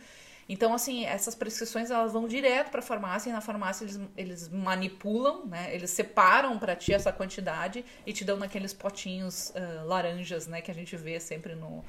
Então, 0.51 0.73
assim, 0.73 1.05
essas 1.05 1.35
prescrições 1.35 1.91
elas 1.91 2.11
vão 2.11 2.27
direto 2.27 2.71
para 2.71 2.79
a 2.79 2.83
farmácia 2.83 3.29
e 3.29 3.33
na 3.33 3.39
farmácia 3.39 3.85
eles, 3.85 3.99
eles 4.17 4.49
manipulam, 4.49 5.45
né? 5.45 5.73
Eles 5.73 5.91
separam 5.91 6.57
para 6.57 6.75
ti 6.75 6.91
essa 6.91 7.13
quantidade 7.13 7.85
e 8.03 8.11
te 8.11 8.25
dão 8.25 8.35
naqueles 8.35 8.73
potinhos 8.73 9.51
uh, 9.51 9.85
laranjas, 9.85 10.47
né? 10.47 10.59
Que 10.59 10.71
a 10.71 10.73
gente 10.73 10.97
vê 10.97 11.19
sempre 11.19 11.53
no, 11.53 11.85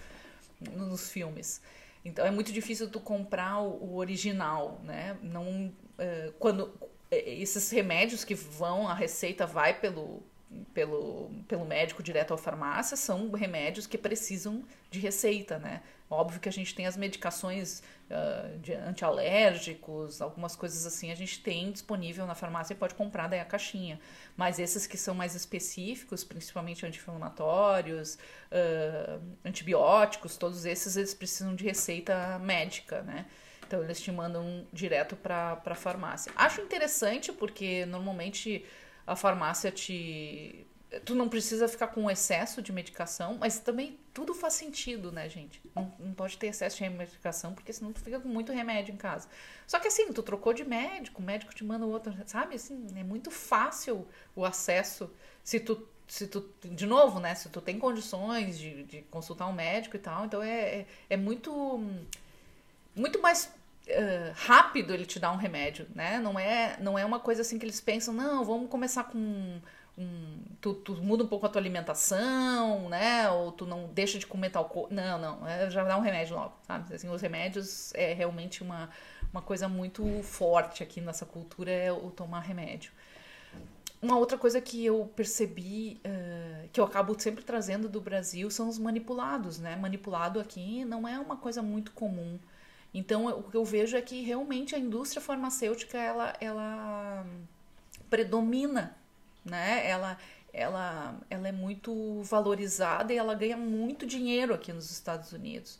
no, 0.60 0.88
nos 0.88 1.10
filmes. 1.10 1.62
Então, 2.04 2.26
é 2.26 2.30
muito 2.30 2.52
difícil 2.52 2.90
tu 2.90 3.00
comprar 3.00 3.60
o, 3.60 3.82
o 3.82 3.96
original, 3.96 4.78
né? 4.84 5.16
Não, 5.22 5.68
uh, 5.68 6.32
quando 6.38 6.70
esses 7.10 7.70
remédios 7.70 8.24
que 8.24 8.34
vão, 8.34 8.86
a 8.86 8.94
receita 8.94 9.46
vai 9.46 9.80
pelo, 9.80 10.22
pelo, 10.74 11.30
pelo 11.46 11.64
médico 11.64 12.02
direto 12.02 12.34
à 12.34 12.38
farmácia, 12.38 12.96
são 12.96 13.30
remédios 13.30 13.86
que 13.86 13.96
precisam 13.96 14.64
de 14.90 14.98
receita, 14.98 15.58
né? 15.58 15.82
Óbvio 16.08 16.40
que 16.40 16.48
a 16.48 16.52
gente 16.52 16.74
tem 16.74 16.86
as 16.86 16.96
medicações 16.96 17.84
uh, 18.10 18.58
de 18.58 18.74
antialérgicos, 18.74 20.20
algumas 20.20 20.56
coisas 20.56 20.84
assim 20.84 21.12
a 21.12 21.14
gente 21.14 21.40
tem 21.40 21.70
disponível 21.70 22.26
na 22.26 22.34
farmácia 22.34 22.74
e 22.74 22.76
pode 22.76 22.94
comprar 22.94 23.28
daí 23.28 23.38
a 23.38 23.44
caixinha. 23.44 24.00
Mas 24.36 24.58
esses 24.58 24.88
que 24.88 24.98
são 24.98 25.14
mais 25.14 25.36
específicos, 25.36 26.24
principalmente 26.24 26.84
anti-inflamatórios, 26.84 28.14
uh, 28.14 29.22
antibióticos, 29.44 30.36
todos 30.36 30.64
esses 30.64 30.96
eles 30.96 31.14
precisam 31.14 31.54
de 31.54 31.64
receita 31.64 32.40
médica, 32.40 33.02
né? 33.02 33.26
Então 33.64 33.84
eles 33.84 34.00
te 34.00 34.10
mandam 34.10 34.66
direto 34.72 35.14
para 35.14 35.62
a 35.64 35.74
farmácia. 35.76 36.32
Acho 36.34 36.60
interessante 36.60 37.32
porque 37.32 37.86
normalmente 37.86 38.64
a 39.06 39.16
farmácia 39.16 39.70
te 39.70 40.66
tu 41.04 41.14
não 41.14 41.28
precisa 41.28 41.68
ficar 41.68 41.88
com 41.88 42.10
excesso 42.10 42.60
de 42.60 42.72
medicação, 42.72 43.36
mas 43.38 43.60
também 43.60 43.98
tudo 44.12 44.34
faz 44.34 44.54
sentido, 44.54 45.12
né, 45.12 45.28
gente? 45.28 45.62
Não, 45.74 45.94
não, 45.98 46.12
pode 46.12 46.36
ter 46.36 46.48
excesso 46.48 46.78
de 46.78 46.88
medicação, 46.88 47.54
porque 47.54 47.72
senão 47.72 47.92
tu 47.92 48.00
fica 48.00 48.18
com 48.18 48.28
muito 48.28 48.52
remédio 48.52 48.92
em 48.92 48.96
casa. 48.96 49.28
Só 49.66 49.78
que 49.78 49.86
assim, 49.86 50.12
tu 50.12 50.22
trocou 50.22 50.52
de 50.52 50.64
médico, 50.64 51.22
o 51.22 51.24
médico 51.24 51.54
te 51.54 51.64
manda 51.64 51.86
outro, 51.86 52.12
sabe? 52.26 52.56
Assim, 52.56 52.86
é 52.96 53.04
muito 53.04 53.30
fácil 53.30 54.06
o 54.34 54.44
acesso. 54.44 55.10
Se 55.44 55.60
tu, 55.60 55.86
se 56.08 56.26
tu 56.26 56.50
de 56.64 56.86
novo, 56.86 57.20
né, 57.20 57.34
se 57.36 57.48
tu 57.48 57.60
tem 57.60 57.78
condições 57.78 58.58
de, 58.58 58.82
de 58.84 59.02
consultar 59.02 59.46
um 59.46 59.52
médico 59.52 59.94
e 59.96 60.00
tal, 60.00 60.24
então 60.24 60.42
é, 60.42 60.80
é, 60.80 60.86
é 61.10 61.16
muito, 61.16 61.80
muito 62.96 63.22
mais 63.22 63.52
Uh, 63.88 64.32
rápido 64.34 64.94
ele 64.94 65.04
te 65.04 65.18
dá 65.18 65.32
um 65.32 65.36
remédio, 65.36 65.86
né? 65.94 66.18
Não 66.18 66.38
é, 66.38 66.76
não 66.80 66.98
é 66.98 67.04
uma 67.04 67.18
coisa 67.18 67.42
assim 67.42 67.58
que 67.58 67.64
eles 67.64 67.80
pensam, 67.80 68.14
não, 68.14 68.44
vamos 68.44 68.70
começar 68.70 69.04
com 69.04 69.60
um, 69.98 70.38
tu, 70.60 70.74
tu, 70.74 70.94
muda 70.96 71.24
um 71.24 71.26
pouco 71.26 71.46
a 71.46 71.48
tua 71.48 71.60
alimentação, 71.60 72.88
né? 72.88 73.28
Ou 73.30 73.52
tu 73.52 73.66
não 73.66 73.88
deixa 73.88 74.18
de 74.18 74.26
comer 74.26 74.50
tal 74.50 74.64
coisa. 74.64 74.94
Não, 74.94 75.18
não, 75.18 75.46
é, 75.46 75.70
já 75.70 75.84
dá 75.84 75.96
um 75.96 76.00
remédio 76.00 76.36
logo, 76.36 76.54
sabe? 76.66 76.94
Assim, 76.94 77.08
os 77.08 77.20
remédios 77.20 77.92
é 77.94 78.12
realmente 78.12 78.62
uma, 78.62 78.88
uma 79.32 79.42
coisa 79.42 79.68
muito 79.68 80.22
forte 80.22 80.82
aqui 80.82 81.00
nessa 81.00 81.26
cultura, 81.26 81.70
é 81.70 81.92
o 81.92 82.10
tomar 82.10 82.40
remédio. 82.40 82.92
Uma 84.00 84.16
outra 84.16 84.38
coisa 84.38 84.60
que 84.62 84.84
eu 84.84 85.12
percebi, 85.14 86.00
uh, 86.06 86.68
que 86.72 86.80
eu 86.80 86.84
acabo 86.84 87.14
sempre 87.20 87.44
trazendo 87.44 87.86
do 87.86 88.00
Brasil, 88.00 88.50
são 88.50 88.68
os 88.68 88.78
manipulados, 88.78 89.58
né? 89.58 89.76
Manipulado 89.76 90.40
aqui 90.40 90.84
não 90.86 91.06
é 91.06 91.18
uma 91.18 91.36
coisa 91.36 91.60
muito 91.60 91.92
comum. 91.92 92.38
Então, 92.92 93.26
o 93.28 93.42
que 93.44 93.56
eu 93.56 93.64
vejo 93.64 93.96
é 93.96 94.02
que 94.02 94.22
realmente 94.22 94.74
a 94.74 94.78
indústria 94.78 95.22
farmacêutica, 95.22 95.96
ela, 95.96 96.34
ela 96.40 97.24
predomina 98.08 98.96
né? 99.44 99.88
Ela, 99.88 100.18
ela, 100.52 101.14
ela 101.28 101.48
é 101.48 101.52
muito 101.52 102.22
valorizada 102.22 103.12
e 103.12 103.16
ela 103.16 103.34
ganha 103.34 103.56
muito 103.56 104.06
dinheiro 104.06 104.54
aqui 104.54 104.72
nos 104.72 104.90
Estados 104.90 105.32
Unidos. 105.32 105.78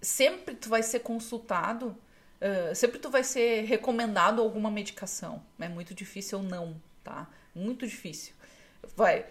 Sempre 0.00 0.54
tu 0.54 0.68
vai 0.68 0.82
ser 0.82 1.00
consultado, 1.00 1.96
uh, 2.40 2.74
sempre 2.74 2.98
tu 2.98 3.10
vai 3.10 3.24
ser 3.24 3.64
recomendado 3.64 4.40
alguma 4.40 4.70
medicação. 4.70 5.42
É 5.58 5.68
muito 5.68 5.94
difícil 5.94 6.38
ou 6.38 6.44
não, 6.44 6.80
tá? 7.02 7.28
Muito 7.54 7.86
difícil. 7.86 8.34
Vai. 8.94 9.26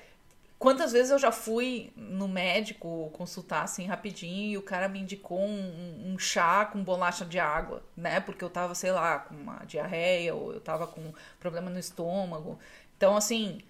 Quantas 0.58 0.94
vezes 0.94 1.12
eu 1.12 1.20
já 1.20 1.32
fui 1.32 1.91
no 1.96 2.28
médico 2.28 3.10
consultar 3.13 3.63
assim 3.63 3.86
rapidinho 3.86 4.52
e 4.52 4.58
o 4.58 4.62
cara 4.62 4.88
me 4.88 5.00
indicou 5.00 5.39
um, 5.39 6.13
um, 6.13 6.18
chá 6.18 6.65
com 6.65 6.82
bolacha 6.82 7.26
de 7.26 7.38
água, 7.38 7.84
né? 7.96 8.22
Porque 8.22 8.44
eu 8.44 8.50
tava, 8.50 8.74
sei 8.74 8.91
lá, 8.91 9.20
com 9.20 9.36
uma 9.36 9.65
diarreia 9.65 10.34
ou 10.34 10.54
eu 10.54 10.62
tava 10.62 10.88
com 10.88 11.13
problema 11.39 11.70
no 11.70 11.78
estômago. 11.78 12.58
Então, 12.96 13.18
assim, 13.18 13.62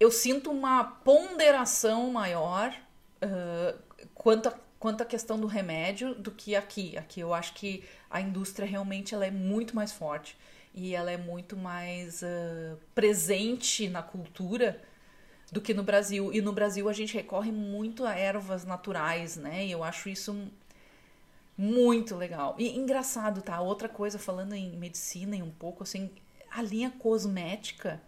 eu 0.00 0.10
sinto 0.10 0.50
uma 0.50 0.82
ponderação 0.82 2.10
maior 2.10 2.74
uh, 3.22 3.78
quanto, 4.14 4.48
a, 4.48 4.54
quanto 4.78 5.02
à 5.02 5.06
questão 5.06 5.38
do 5.38 5.46
remédio 5.46 6.14
do 6.14 6.30
que 6.30 6.56
aqui. 6.56 6.96
Aqui 6.96 7.20
eu 7.20 7.34
acho 7.34 7.52
que 7.52 7.84
a 8.10 8.18
indústria 8.18 8.66
realmente 8.66 9.14
ela 9.14 9.26
é 9.26 9.30
muito 9.30 9.76
mais 9.76 9.92
forte 9.92 10.38
e 10.74 10.94
ela 10.94 11.10
é 11.10 11.18
muito 11.18 11.54
mais 11.54 12.22
uh, 12.22 12.78
presente 12.94 13.88
na 13.90 14.02
cultura 14.02 14.80
do 15.50 15.60
que 15.60 15.74
no 15.74 15.82
Brasil. 15.82 16.32
E 16.32 16.40
no 16.40 16.52
Brasil 16.52 16.88
a 16.88 16.92
gente 16.92 17.14
recorre 17.14 17.52
muito 17.52 18.04
a 18.04 18.14
ervas 18.14 18.64
naturais, 18.64 19.36
né? 19.36 19.66
E 19.66 19.70
eu 19.70 19.82
acho 19.82 20.08
isso 20.08 20.48
muito 21.56 22.16
legal. 22.16 22.54
E 22.58 22.76
engraçado, 22.76 23.42
tá? 23.42 23.60
Outra 23.60 23.88
coisa, 23.88 24.18
falando 24.18 24.54
em 24.54 24.76
medicina 24.76 25.36
e 25.36 25.42
um 25.42 25.50
pouco 25.50 25.82
assim, 25.82 26.10
a 26.50 26.62
linha 26.62 26.90
cosmética. 26.90 28.00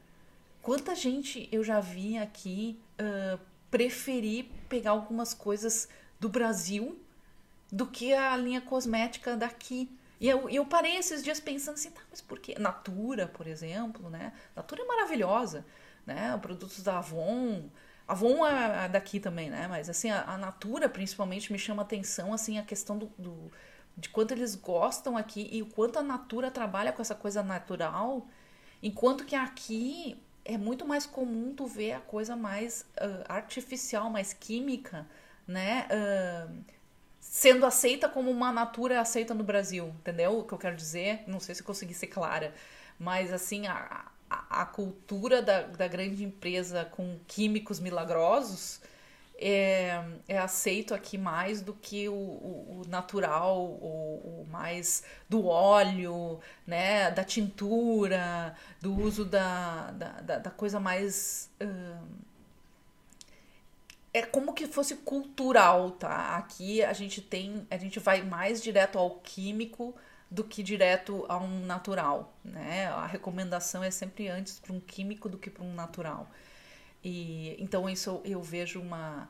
Quanta 0.63 0.95
gente 0.95 1.49
eu 1.53 1.63
já 1.63 1.81
vi 1.81 2.17
aqui 2.17 2.81
uh, 3.01 3.39
preferir 3.71 4.47
pegar 4.69 4.93
algumas 4.93 5.35
coisas 5.35 5.89
do 6.21 6.29
Brasil 6.29 6.99
do 7.71 7.87
que 7.87 8.13
a 8.13 8.37
linha 8.37 8.61
cosmética 8.61 9.37
daqui. 9.37 9.91
E 10.21 10.29
eu, 10.29 10.49
eu 10.49 10.65
parei 10.65 10.97
esses 10.97 11.23
dias 11.25 11.41
pensando 11.41 11.75
assim, 11.75 11.91
tá, 11.91 12.01
mas 12.09 12.21
por 12.21 12.39
quê? 12.39 12.55
Natura, 12.59 13.27
por 13.27 13.47
exemplo, 13.47 14.09
né? 14.09 14.33
Natura 14.55 14.83
é 14.83 14.85
maravilhosa, 14.87 15.65
né? 16.07 16.38
Produtos 16.41 16.83
da 16.83 16.99
Avon. 16.99 17.69
Avon 18.07 18.47
é 18.47 18.88
daqui 18.88 19.21
também, 19.21 19.51
né? 19.51 19.67
Mas 19.69 19.88
assim, 19.88 20.11
a, 20.11 20.23
a 20.23 20.38
Natura 20.38 20.88
principalmente 20.88 21.53
me 21.53 21.59
chama 21.59 21.83
atenção, 21.83 22.33
assim, 22.33 22.59
a 22.59 22.62
questão 22.62 22.99
do, 22.99 23.07
do 23.19 23.51
de 23.97 24.09
quanto 24.09 24.33
eles 24.33 24.55
gostam 24.55 25.17
aqui 25.17 25.49
e 25.53 25.62
o 25.62 25.67
quanto 25.67 25.99
a 25.99 26.03
Natura 26.03 26.51
trabalha 26.51 26.93
com 26.93 27.03
essa 27.03 27.15
coisa 27.15 27.43
natural, 27.43 28.27
enquanto 28.83 29.25
que 29.25 29.37
aqui 29.37 30.17
é 30.45 30.57
muito 30.59 30.87
mais 30.87 31.07
comum 31.07 31.55
tu 31.55 31.67
ver 31.67 31.93
a 31.93 32.01
coisa 32.01 32.35
mais 32.35 32.85
uh, 32.97 33.25
artificial, 33.29 34.11
mais 34.11 34.33
química, 34.33 35.07
né? 35.47 35.87
Uh, 35.91 36.65
sendo 37.21 37.65
aceita 37.65 38.09
como 38.09 38.31
uma 38.31 38.51
Natura 38.51 39.01
aceita 39.01 39.35
no 39.35 39.45
Brasil, 39.45 39.95
entendeu 40.01 40.38
o 40.38 40.45
que 40.45 40.53
eu 40.53 40.59
quero 40.59 40.77
dizer? 40.77 41.23
Não 41.27 41.38
sei 41.38 41.55
se 41.55 41.62
eu 41.62 41.67
consegui 41.67 41.95
ser 41.95 42.09
clara, 42.09 42.53
mas 42.99 43.33
assim, 43.33 43.67
a, 43.67 44.11
a, 44.49 44.66
cultura 44.66 45.42
da, 45.42 45.62
da 45.62 45.88
grande 45.88 46.25
empresa 46.25 46.85
com 46.85 47.18
químicos 47.27 47.81
milagrosos 47.81 48.81
é, 49.37 50.01
é 50.29 50.38
aceito 50.38 50.95
aqui 50.95 51.18
mais 51.18 51.61
do 51.61 51.75
que 51.75 52.09
o, 52.09 52.14
o, 52.14 52.83
o 52.83 52.88
natural, 52.88 53.59
o, 53.59 54.42
o, 54.42 54.47
mais 54.49 55.03
do 55.29 55.47
óleo, 55.47 56.38
né, 56.66 57.11
da 57.11 57.25
tintura, 57.25 58.55
do 58.81 58.95
uso 58.95 59.25
da, 59.25 59.90
da, 59.90 60.38
da 60.38 60.51
coisa 60.51 60.79
mais. 60.79 61.51
É 64.14 64.23
como 64.23 64.53
que 64.53 64.66
fosse 64.66 64.97
cultural, 64.97 65.90
tá? 65.92 66.37
Aqui 66.37 66.83
a 66.83 66.92
gente 66.92 67.21
tem, 67.21 67.66
a 67.71 67.79
gente 67.79 67.99
vai 67.99 68.23
mais 68.23 68.62
direto 68.62 68.99
ao 68.99 69.11
químico 69.11 69.95
do 70.33 70.42
que 70.42 70.62
direto 70.62 71.27
a 71.29 71.37
um 71.37 71.66
natural, 71.66 72.35
né? 72.42 72.87
A 72.87 73.07
recomendação 73.07 73.85
é 73.85 73.90
sempre 73.90 74.29
antes 74.29 74.59
para 74.59 74.73
um 74.73 74.81
químico 74.81 75.29
do 75.29 75.37
que 75.37 75.51
para 75.51 75.62
um 75.62 75.75
natural. 75.75 76.27
E 77.05 77.55
então 77.62 77.88
isso 77.88 78.21
eu 78.25 78.42
vejo 78.42 78.81
uma 78.81 79.29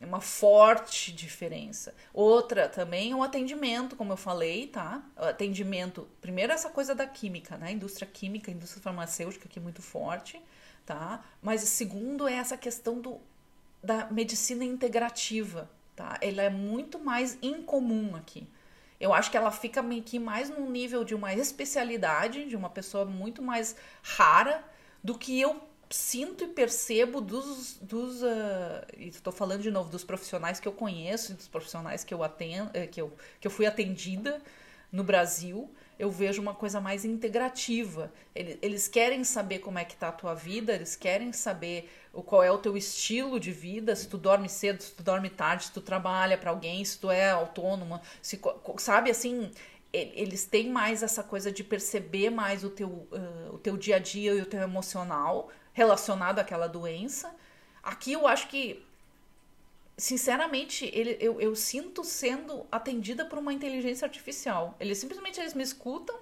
uma 0.00 0.20
forte 0.20 1.10
diferença. 1.12 1.94
Outra 2.12 2.68
também 2.68 3.12
é 3.12 3.16
o 3.16 3.22
atendimento, 3.22 3.96
como 3.96 4.12
eu 4.12 4.16
falei, 4.16 4.66
tá? 4.66 5.02
O 5.16 5.24
atendimento, 5.24 6.06
primeiro 6.20 6.52
essa 6.52 6.68
coisa 6.68 6.94
da 6.94 7.06
química, 7.06 7.56
né? 7.56 7.72
Indústria 7.72 8.06
química, 8.06 8.50
indústria 8.50 8.82
farmacêutica 8.82 9.46
aqui 9.46 9.58
é 9.58 9.62
muito 9.62 9.80
forte, 9.80 10.42
tá? 10.84 11.24
Mas 11.40 11.62
segundo 11.62 12.28
é 12.28 12.34
essa 12.34 12.56
questão 12.58 13.00
do, 13.00 13.20
da 13.82 14.10
medicina 14.10 14.64
integrativa, 14.64 15.70
tá? 15.94 16.18
Ela 16.20 16.42
é 16.42 16.50
muito 16.50 16.98
mais 16.98 17.38
incomum 17.40 18.16
aqui. 18.16 18.46
Eu 19.00 19.12
acho 19.12 19.30
que 19.30 19.36
ela 19.36 19.50
fica 19.50 19.82
meio 19.82 20.02
que 20.02 20.18
mais 20.18 20.48
no 20.48 20.68
nível 20.70 21.04
de 21.04 21.14
uma 21.14 21.34
especialidade, 21.34 22.46
de 22.46 22.56
uma 22.56 22.70
pessoa 22.70 23.04
muito 23.04 23.42
mais 23.42 23.76
rara, 24.02 24.64
do 25.02 25.16
que 25.16 25.40
eu 25.40 25.60
sinto 25.90 26.44
e 26.44 26.48
percebo 26.48 27.20
dos. 27.20 27.78
dos 27.80 28.22
uh, 28.22 28.26
estou 28.96 29.32
falando 29.32 29.62
de 29.62 29.70
novo 29.70 29.90
dos 29.90 30.04
profissionais 30.04 30.58
que 30.58 30.66
eu 30.66 30.72
conheço, 30.72 31.34
dos 31.34 31.48
profissionais 31.48 32.02
que 32.04 32.12
eu 32.12 32.22
atendo, 32.22 32.70
eh, 32.74 32.86
que 32.86 33.00
eu, 33.00 33.12
que 33.40 33.46
eu 33.46 33.50
fui 33.50 33.66
atendida 33.66 34.40
no 34.90 35.04
Brasil. 35.04 35.70
Eu 35.98 36.10
vejo 36.10 36.42
uma 36.42 36.54
coisa 36.54 36.80
mais 36.80 37.04
integrativa. 37.04 38.12
Eles 38.34 38.86
querem 38.86 39.24
saber 39.24 39.60
como 39.60 39.78
é 39.78 39.84
que 39.84 39.96
tá 39.96 40.08
a 40.08 40.12
tua 40.12 40.34
vida, 40.34 40.74
eles 40.74 40.94
querem 40.94 41.32
saber 41.32 41.90
qual 42.12 42.42
é 42.42 42.50
o 42.50 42.58
teu 42.58 42.76
estilo 42.76 43.40
de 43.40 43.52
vida, 43.52 43.94
se 43.96 44.08
tu 44.08 44.18
dorme 44.18 44.48
cedo, 44.48 44.82
se 44.82 44.92
tu 44.92 45.02
dorme 45.02 45.30
tarde, 45.30 45.64
se 45.64 45.72
tu 45.72 45.80
trabalha 45.80 46.36
para 46.36 46.50
alguém, 46.50 46.84
se 46.84 46.98
tu 46.98 47.10
é 47.10 47.30
autônoma, 47.30 48.00
se, 48.22 48.40
sabe 48.78 49.10
assim, 49.10 49.50
eles 49.92 50.44
têm 50.44 50.68
mais 50.68 51.02
essa 51.02 51.22
coisa 51.22 51.50
de 51.50 51.64
perceber 51.64 52.30
mais 52.30 52.64
o 52.64 52.70
teu, 52.70 52.88
uh, 52.88 53.54
o 53.54 53.58
teu 53.58 53.76
dia 53.76 53.96
a 53.96 53.98
dia 53.98 54.34
e 54.34 54.40
o 54.40 54.46
teu 54.46 54.60
emocional 54.60 55.50
relacionado 55.72 56.38
àquela 56.38 56.66
doença. 56.66 57.34
Aqui 57.82 58.12
eu 58.12 58.26
acho 58.26 58.48
que 58.48 58.85
sinceramente, 59.96 60.90
ele, 60.92 61.16
eu, 61.20 61.40
eu 61.40 61.56
sinto 61.56 62.04
sendo 62.04 62.66
atendida 62.70 63.24
por 63.24 63.38
uma 63.38 63.52
inteligência 63.52 64.04
artificial. 64.04 64.76
Eles 64.78 64.98
simplesmente 64.98 65.40
eles 65.40 65.54
me 65.54 65.62
escutam, 65.62 66.16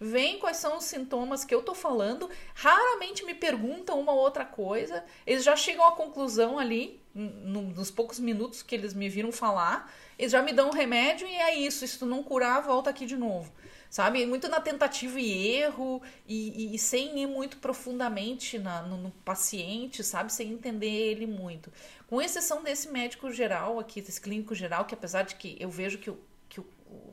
veem 0.00 0.38
quais 0.38 0.56
são 0.56 0.78
os 0.78 0.84
sintomas 0.84 1.44
que 1.44 1.54
eu 1.54 1.62
tô 1.62 1.74
falando, 1.74 2.30
raramente 2.54 3.24
me 3.24 3.34
perguntam 3.34 4.00
uma 4.00 4.12
ou 4.12 4.18
outra 4.18 4.44
coisa, 4.44 5.04
eles 5.26 5.44
já 5.44 5.56
chegam 5.56 5.86
à 5.86 5.92
conclusão 5.92 6.58
ali, 6.58 7.00
no, 7.14 7.62
nos 7.62 7.90
poucos 7.90 8.20
minutos 8.20 8.62
que 8.62 8.74
eles 8.74 8.94
me 8.94 9.08
viram 9.08 9.32
falar, 9.32 9.92
eles 10.16 10.32
já 10.32 10.40
me 10.40 10.52
dão 10.52 10.68
um 10.68 10.72
remédio 10.72 11.26
e 11.26 11.34
é 11.34 11.58
isso, 11.58 11.86
se 11.86 11.98
tu 11.98 12.06
não 12.06 12.22
curar, 12.22 12.62
volta 12.62 12.90
aqui 12.90 13.04
de 13.04 13.16
novo 13.16 13.52
sabe? 13.90 14.24
Muito 14.26 14.48
na 14.48 14.60
tentativa 14.60 15.20
e 15.20 15.56
erro 15.56 16.02
e, 16.26 16.72
e, 16.72 16.74
e 16.74 16.78
sem 16.78 17.22
ir 17.22 17.26
muito 17.26 17.56
profundamente 17.58 18.58
na, 18.58 18.82
no, 18.82 18.96
no, 18.96 19.10
paciente, 19.10 20.04
sabe? 20.04 20.32
Sem 20.32 20.52
entender 20.52 20.86
ele 20.86 21.26
muito. 21.26 21.72
Com 22.06 22.20
exceção 22.20 22.62
desse 22.62 22.88
médico 22.90 23.30
geral 23.32 23.78
aqui, 23.78 24.00
desse 24.00 24.20
clínico 24.20 24.54
geral, 24.54 24.84
que 24.84 24.94
apesar 24.94 25.22
de 25.22 25.36
que 25.36 25.56
eu 25.58 25.70
vejo 25.70 25.98
que 25.98 26.10
o, 26.10 26.18
que 26.48 26.60
o, 26.60 26.66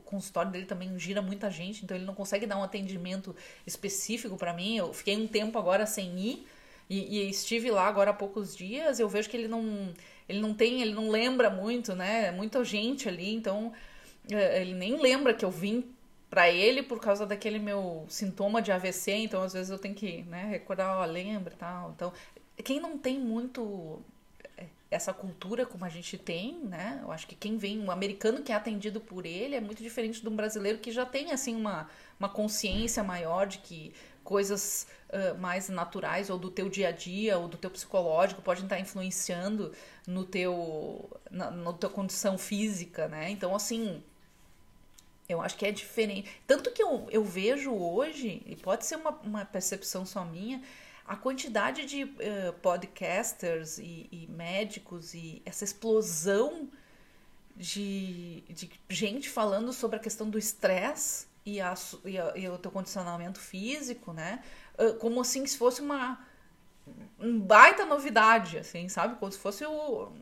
consultório 0.04 0.52
dele 0.52 0.66
também 0.66 0.96
gira 0.98 1.20
muita 1.20 1.50
gente, 1.50 1.84
então 1.84 1.96
ele 1.96 2.06
não 2.06 2.14
consegue 2.14 2.46
dar 2.46 2.56
um 2.56 2.62
atendimento 2.62 3.34
específico 3.66 4.36
para 4.36 4.52
mim. 4.52 4.76
Eu 4.76 4.92
fiquei 4.92 5.16
um 5.16 5.26
tempo 5.26 5.58
agora 5.58 5.86
sem 5.86 6.18
ir 6.18 6.46
e, 6.88 7.18
e 7.18 7.30
estive 7.30 7.70
lá 7.70 7.86
agora 7.86 8.10
há 8.10 8.14
poucos 8.14 8.56
dias. 8.56 9.00
Eu 9.00 9.08
vejo 9.08 9.28
que 9.28 9.36
ele 9.36 9.48
não, 9.48 9.92
ele 10.28 10.40
não 10.40 10.54
tem, 10.54 10.82
ele 10.82 10.94
não 10.94 11.08
lembra 11.08 11.50
muito, 11.50 11.94
né? 11.94 12.30
Muita 12.30 12.62
gente 12.64 13.08
ali, 13.08 13.34
então 13.34 13.72
é, 14.30 14.60
ele 14.60 14.74
nem 14.74 15.00
lembra 15.00 15.34
que 15.34 15.44
eu 15.44 15.50
vim 15.50 15.95
para 16.28 16.50
ele 16.50 16.82
por 16.82 17.00
causa 17.00 17.24
daquele 17.24 17.58
meu 17.58 18.04
sintoma 18.08 18.60
de 18.60 18.72
AVC, 18.72 19.12
então 19.12 19.42
às 19.42 19.52
vezes 19.52 19.70
eu 19.70 19.78
tenho 19.78 19.94
que, 19.94 20.22
né, 20.22 20.44
recordar, 20.44 20.98
ó, 20.98 21.04
lembra 21.04 21.54
e 21.54 21.56
tal. 21.56 21.92
Então, 21.94 22.12
quem 22.64 22.80
não 22.80 22.98
tem 22.98 23.18
muito 23.18 24.00
é, 24.56 24.66
essa 24.90 25.12
cultura 25.12 25.64
como 25.64 25.84
a 25.84 25.88
gente 25.88 26.18
tem, 26.18 26.58
né? 26.64 27.00
Eu 27.02 27.12
acho 27.12 27.26
que 27.26 27.34
quem 27.34 27.56
vem, 27.56 27.78
um 27.78 27.90
americano 27.90 28.42
que 28.42 28.52
é 28.52 28.54
atendido 28.54 29.00
por 29.00 29.24
ele 29.24 29.54
é 29.54 29.60
muito 29.60 29.82
diferente 29.82 30.20
de 30.20 30.28
um 30.28 30.34
brasileiro 30.34 30.78
que 30.78 30.90
já 30.90 31.06
tem 31.06 31.32
assim 31.32 31.54
uma, 31.54 31.88
uma 32.18 32.28
consciência 32.28 33.04
maior 33.04 33.46
de 33.46 33.58
que 33.58 33.92
coisas 34.24 34.88
uh, 35.10 35.38
mais 35.38 35.68
naturais 35.68 36.28
ou 36.30 36.36
do 36.36 36.50
teu 36.50 36.68
dia 36.68 36.88
a 36.88 36.90
dia 36.90 37.38
ou 37.38 37.46
do 37.46 37.56
teu 37.56 37.70
psicológico 37.70 38.42
podem 38.42 38.64
estar 38.64 38.80
influenciando 38.80 39.72
no 40.06 40.24
teu 40.24 41.08
na, 41.30 41.50
na 41.50 41.72
tua 41.72 41.88
condição 41.88 42.36
física, 42.36 43.06
né? 43.06 43.30
Então 43.30 43.54
assim, 43.54 44.02
eu 45.28 45.40
acho 45.40 45.56
que 45.56 45.66
é 45.66 45.72
diferente. 45.72 46.30
Tanto 46.46 46.70
que 46.70 46.82
eu, 46.82 47.06
eu 47.10 47.24
vejo 47.24 47.72
hoje, 47.72 48.42
e 48.46 48.56
pode 48.56 48.86
ser 48.86 48.96
uma, 48.96 49.10
uma 49.22 49.44
percepção 49.44 50.06
só 50.06 50.24
minha, 50.24 50.62
a 51.06 51.16
quantidade 51.16 51.84
de 51.84 52.04
uh, 52.04 52.52
podcasters 52.62 53.78
e, 53.78 54.08
e, 54.10 54.26
médicos 54.28 55.14
e 55.14 55.40
essa 55.44 55.64
explosão 55.64 56.68
de, 57.56 58.42
de 58.48 58.70
gente 58.88 59.30
falando 59.30 59.72
sobre 59.72 59.96
a 59.96 60.00
questão 60.00 60.28
do 60.28 60.38
estresse 60.38 61.26
e, 61.44 61.60
a, 61.60 61.74
e, 62.04 62.18
a, 62.18 62.32
e 62.36 62.48
o 62.48 62.58
teu 62.58 62.70
condicionamento 62.70 63.38
físico, 63.38 64.12
né? 64.12 64.42
Uh, 64.78 64.94
como 64.94 65.20
assim 65.20 65.46
se 65.46 65.56
fosse 65.56 65.80
uma 65.80 66.24
um 67.18 67.40
baita 67.40 67.84
novidade, 67.84 68.58
assim, 68.58 68.88
sabe? 68.88 69.16
Como 69.16 69.30
se 69.30 69.38
fosse 69.38 69.64
o, 69.64 70.12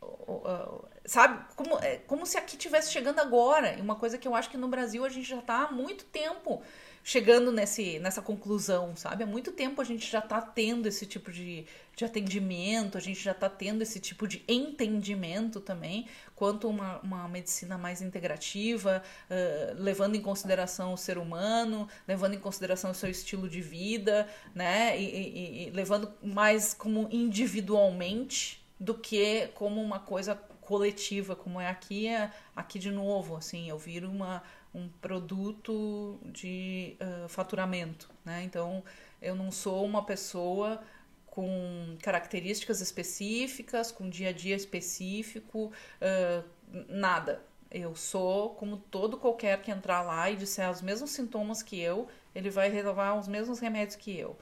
o, 0.00 0.32
o 0.32 0.84
sabe? 1.06 1.44
Como, 1.54 1.78
é, 1.78 1.98
como 2.06 2.26
se 2.26 2.36
aqui 2.36 2.56
tivesse 2.56 2.90
chegando 2.90 3.18
agora. 3.20 3.74
E 3.74 3.80
uma 3.80 3.96
coisa 3.96 4.18
que 4.18 4.26
eu 4.26 4.34
acho 4.34 4.50
que 4.50 4.56
no 4.56 4.68
Brasil 4.68 5.04
a 5.04 5.08
gente 5.08 5.28
já 5.28 5.38
está 5.38 5.64
há 5.64 5.72
muito 5.72 6.04
tempo 6.04 6.62
chegando 7.06 7.52
nesse, 7.52 7.98
nessa 7.98 8.22
conclusão, 8.22 8.96
sabe? 8.96 9.22
Há 9.22 9.26
muito 9.26 9.52
tempo 9.52 9.78
a 9.82 9.84
gente 9.84 10.10
já 10.10 10.20
está 10.20 10.40
tendo 10.40 10.86
esse 10.86 11.04
tipo 11.04 11.30
de, 11.30 11.66
de 11.94 12.02
atendimento, 12.02 12.96
a 12.96 13.00
gente 13.00 13.22
já 13.22 13.32
está 13.32 13.46
tendo 13.46 13.82
esse 13.82 14.00
tipo 14.00 14.26
de 14.26 14.42
entendimento 14.48 15.60
também, 15.60 16.08
quanto 16.34 16.66
uma, 16.66 17.00
uma 17.00 17.28
medicina 17.28 17.76
mais 17.76 18.00
integrativa, 18.00 19.02
uh, 19.30 19.82
levando 19.82 20.14
em 20.14 20.22
consideração 20.22 20.94
o 20.94 20.96
ser 20.96 21.18
humano, 21.18 21.86
levando 22.08 22.32
em 22.32 22.38
consideração 22.38 22.90
o 22.90 22.94
seu 22.94 23.10
estilo 23.10 23.50
de 23.50 23.60
vida, 23.60 24.26
né? 24.54 24.98
E, 24.98 25.04
e, 25.04 25.66
e 25.66 25.70
levando 25.72 26.10
mais 26.22 26.72
como 26.72 27.06
individualmente 27.12 28.64
do 28.80 28.94
que 28.94 29.48
como 29.54 29.80
uma 29.80 30.00
coisa 30.00 30.34
coletiva 30.64 31.36
como 31.36 31.60
é 31.60 31.68
aqui, 31.68 32.08
é 32.08 32.30
aqui 32.54 32.78
de 32.78 32.90
novo, 32.90 33.36
assim, 33.36 33.68
eu 33.68 33.78
viro 33.78 34.10
uma, 34.10 34.42
um 34.74 34.88
produto 34.88 36.18
de 36.24 36.96
uh, 37.00 37.28
faturamento, 37.28 38.10
né? 38.24 38.42
Então, 38.42 38.82
eu 39.20 39.34
não 39.34 39.50
sou 39.50 39.84
uma 39.84 40.04
pessoa 40.04 40.82
com 41.26 41.96
características 42.02 42.80
específicas, 42.80 43.90
com 43.90 44.08
dia 44.08 44.30
a 44.30 44.32
dia 44.32 44.56
específico, 44.56 45.72
uh, 46.00 46.44
nada. 46.88 47.42
Eu 47.70 47.96
sou 47.96 48.50
como 48.50 48.76
todo 48.76 49.16
qualquer 49.16 49.60
que 49.60 49.70
entrar 49.70 50.02
lá 50.02 50.30
e 50.30 50.36
disser 50.36 50.70
os 50.70 50.80
mesmos 50.80 51.10
sintomas 51.10 51.62
que 51.62 51.80
eu, 51.80 52.08
ele 52.34 52.50
vai 52.50 52.68
renovar 52.70 53.18
os 53.18 53.26
mesmos 53.26 53.58
remédios 53.58 53.96
que 53.96 54.16
eu 54.16 54.38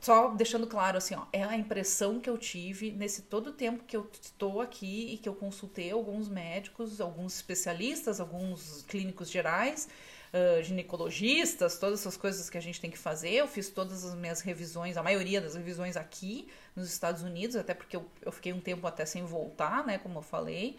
só 0.00 0.28
deixando 0.28 0.66
claro 0.66 0.98
assim, 0.98 1.14
ó, 1.14 1.26
é 1.32 1.42
a 1.42 1.56
impressão 1.56 2.20
que 2.20 2.30
eu 2.30 2.38
tive 2.38 2.92
nesse 2.92 3.22
todo 3.22 3.48
o 3.48 3.52
tempo 3.52 3.84
que 3.84 3.96
eu 3.96 4.08
estou 4.20 4.60
aqui 4.60 5.14
e 5.14 5.18
que 5.18 5.28
eu 5.28 5.34
consultei 5.34 5.90
alguns 5.90 6.28
médicos, 6.28 7.00
alguns 7.00 7.34
especialistas, 7.34 8.20
alguns 8.20 8.82
clínicos 8.88 9.28
gerais, 9.30 9.88
uh, 10.32 10.62
ginecologistas, 10.62 11.78
todas 11.78 12.00
essas 12.00 12.16
coisas 12.16 12.48
que 12.48 12.56
a 12.56 12.60
gente 12.60 12.80
tem 12.80 12.90
que 12.90 12.98
fazer. 12.98 13.32
Eu 13.32 13.48
fiz 13.48 13.68
todas 13.70 14.04
as 14.04 14.14
minhas 14.14 14.40
revisões, 14.40 14.96
a 14.96 15.02
maioria 15.02 15.40
das 15.40 15.54
revisões 15.54 15.96
aqui 15.96 16.48
nos 16.76 16.88
Estados 16.90 17.22
Unidos, 17.22 17.56
até 17.56 17.74
porque 17.74 17.96
eu, 17.96 18.06
eu 18.22 18.30
fiquei 18.30 18.52
um 18.52 18.60
tempo 18.60 18.86
até 18.86 19.04
sem 19.04 19.24
voltar, 19.24 19.84
né, 19.84 19.98
como 19.98 20.18
eu 20.18 20.22
falei. 20.22 20.76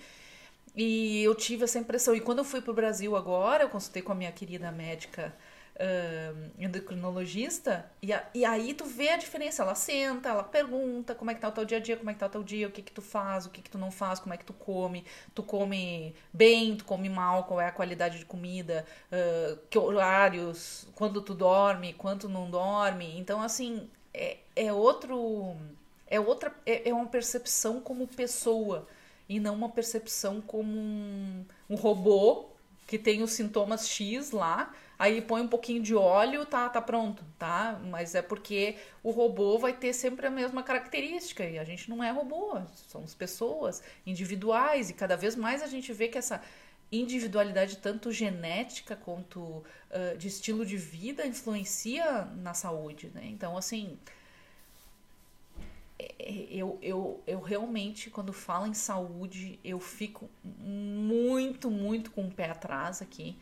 E 0.76 1.22
eu 1.24 1.36
tive 1.36 1.66
essa 1.66 1.80
impressão. 1.80 2.16
E 2.16 2.22
quando 2.22 2.40
eu 2.40 2.46
fui 2.46 2.62
para 2.62 2.72
o 2.72 2.74
Brasil 2.74 3.16
agora, 3.16 3.64
eu 3.64 3.70
consultei 3.70 4.02
com 4.02 4.12
a 4.12 4.16
minha 4.16 4.32
querida 4.32 4.72
médica 4.72 5.36
uh, 5.80 6.52
endocrinologista, 6.58 7.90
e, 8.02 8.12
a, 8.12 8.26
e 8.34 8.44
aí 8.44 8.74
tu 8.74 8.86
vê 8.86 9.10
a 9.10 9.18
diferença. 9.18 9.64
Ela 9.64 9.76
senta, 9.76 10.30
ela 10.30 10.44
pergunta 10.44 11.16
como 11.16 11.32
é 11.32 11.34
que 11.34 11.42
tá 11.42 11.48
o 11.48 11.52
teu 11.52 11.66
dia 11.66 11.78
a 11.78 11.82
dia, 11.82 11.98
como 11.98 12.10
é 12.10 12.14
que 12.14 12.20
tá 12.20 12.26
o 12.26 12.30
teu 12.30 12.44
dia, 12.44 12.68
o 12.68 12.72
que 12.72 12.82
que 12.82 12.92
tu 12.92 13.02
faz, 13.02 13.46
o 13.46 13.50
que 13.50 13.62
que 13.62 13.70
tu 13.70 13.78
não 13.78 13.92
faz, 13.92 14.20
como 14.20 14.34
é 14.34 14.38
que 14.38 14.46
tu 14.46 14.54
come, 14.54 15.06
tu 15.34 15.42
come 15.42 16.14
bem, 16.34 16.76
tu 16.76 16.86
come 16.86 17.10
mal, 17.10 17.46
qual 17.46 17.62
é 17.62 17.68
a 17.68 17.72
qualidade 17.72 18.20
de 18.20 18.26
comida, 18.26 18.86
uh, 19.12 19.58
que 19.70 19.78
horários, 19.78 20.88
quando 20.96 21.22
tu 21.22 21.34
dorme, 21.34 21.94
quanto 21.94 22.28
não 22.28 22.50
dorme. 22.50 23.18
Então, 23.18 23.42
assim, 23.42 23.90
é, 24.14 24.38
é 24.56 24.74
outro. 24.74 25.56
É 26.08 26.20
outra. 26.20 26.54
É, 26.66 26.90
é 26.90 26.94
uma 26.94 27.08
percepção 27.08 27.80
como 27.80 28.08
pessoa 28.08 28.88
e 29.28 29.40
não 29.40 29.54
uma 29.54 29.70
percepção 29.70 30.42
como 30.42 30.72
um, 30.72 31.46
um 31.70 31.76
robô 31.76 32.49
que 32.90 32.98
tem 32.98 33.22
os 33.22 33.34
sintomas 33.34 33.88
X 33.88 34.32
lá, 34.32 34.74
aí 34.98 35.22
põe 35.22 35.44
um 35.44 35.48
pouquinho 35.48 35.80
de 35.80 35.94
óleo, 35.94 36.44
tá, 36.44 36.68
tá 36.68 36.82
pronto, 36.82 37.24
tá? 37.38 37.80
Mas 37.86 38.16
é 38.16 38.22
porque 38.24 38.78
o 39.04 39.12
robô 39.12 39.60
vai 39.60 39.74
ter 39.74 39.94
sempre 39.94 40.26
a 40.26 40.30
mesma 40.32 40.64
característica 40.64 41.46
e 41.46 41.60
a 41.60 41.64
gente 41.64 41.88
não 41.88 42.04
é 42.04 42.10
robô, 42.10 42.60
somos 42.88 43.14
pessoas 43.14 43.84
individuais 44.08 44.90
e 44.90 44.96
cada 44.96 45.16
vez 45.16 45.36
mais 45.36 45.62
a 45.62 45.68
gente 45.68 45.94
vê 45.94 46.08
que 46.08 46.18
essa 46.18 46.42
individualidade 46.92 47.78
tanto 47.78 48.12
genética 48.12 48.96
quanto 48.96 49.40
uh, 49.40 50.18
de 50.18 50.28
estilo 50.28 50.66
de 50.66 50.76
vida 50.76 51.28
influencia 51.28 52.26
na 52.38 52.56
saúde, 52.56 53.12
né? 53.14 53.22
Então, 53.26 53.56
assim, 53.56 54.00
eu, 56.50 56.78
eu, 56.82 57.24
eu 57.28 57.42
realmente, 57.42 58.10
quando 58.10 58.32
falo 58.32 58.68
em 58.68 58.74
saúde, 58.74 59.60
eu 59.64 59.80
fico 59.80 60.30
muito, 60.44 61.70
muito 61.70 62.12
com 62.12 62.28
o 62.28 62.32
pé 62.32 62.50
atrás 62.50 63.02
aqui 63.02 63.38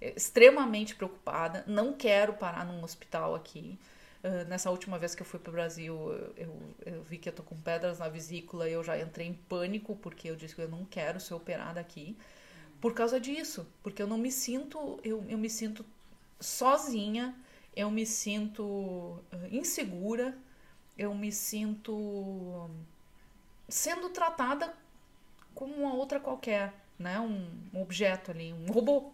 extremamente 0.00 0.94
preocupada, 0.94 1.62
não 1.66 1.92
quero 1.92 2.32
parar 2.32 2.64
num 2.64 2.82
hospital 2.82 3.34
aqui. 3.34 3.78
Uh, 4.22 4.46
nessa 4.48 4.70
última 4.70 4.98
vez 4.98 5.14
que 5.14 5.22
eu 5.22 5.26
fui 5.26 5.38
para 5.38 5.50
o 5.50 5.52
Brasil, 5.52 5.94
eu, 6.36 6.74
eu, 6.84 7.02
vi 7.02 7.16
que 7.16 7.28
eu 7.28 7.32
tô 7.32 7.42
com 7.42 7.56
pedras 7.56 7.98
na 7.98 8.08
vesícula 8.08 8.68
e 8.68 8.72
eu 8.72 8.84
já 8.84 8.98
entrei 8.98 9.26
em 9.26 9.34
pânico 9.34 9.96
porque 9.96 10.28
eu 10.28 10.36
disse 10.36 10.54
que 10.54 10.60
eu 10.60 10.68
não 10.68 10.84
quero 10.84 11.18
ser 11.20 11.34
operada 11.34 11.80
aqui 11.80 12.16
por 12.80 12.94
causa 12.94 13.20
disso, 13.20 13.66
porque 13.82 14.02
eu 14.02 14.06
não 14.06 14.18
me 14.18 14.30
sinto, 14.30 14.98
eu, 15.04 15.24
eu 15.28 15.38
me 15.38 15.48
sinto 15.50 15.84
sozinha, 16.38 17.34
eu 17.74 17.90
me 17.90 18.06
sinto 18.06 18.62
uh, 18.62 19.22
insegura, 19.50 20.36
eu 21.00 21.14
me 21.14 21.32
sinto 21.32 22.68
sendo 23.66 24.10
tratada 24.10 24.70
como 25.54 25.74
uma 25.74 25.94
outra 25.94 26.20
qualquer, 26.20 26.74
né? 26.98 27.18
Um, 27.18 27.48
objeto 27.80 28.30
ali, 28.30 28.52
um 28.52 28.70
robô, 28.70 29.10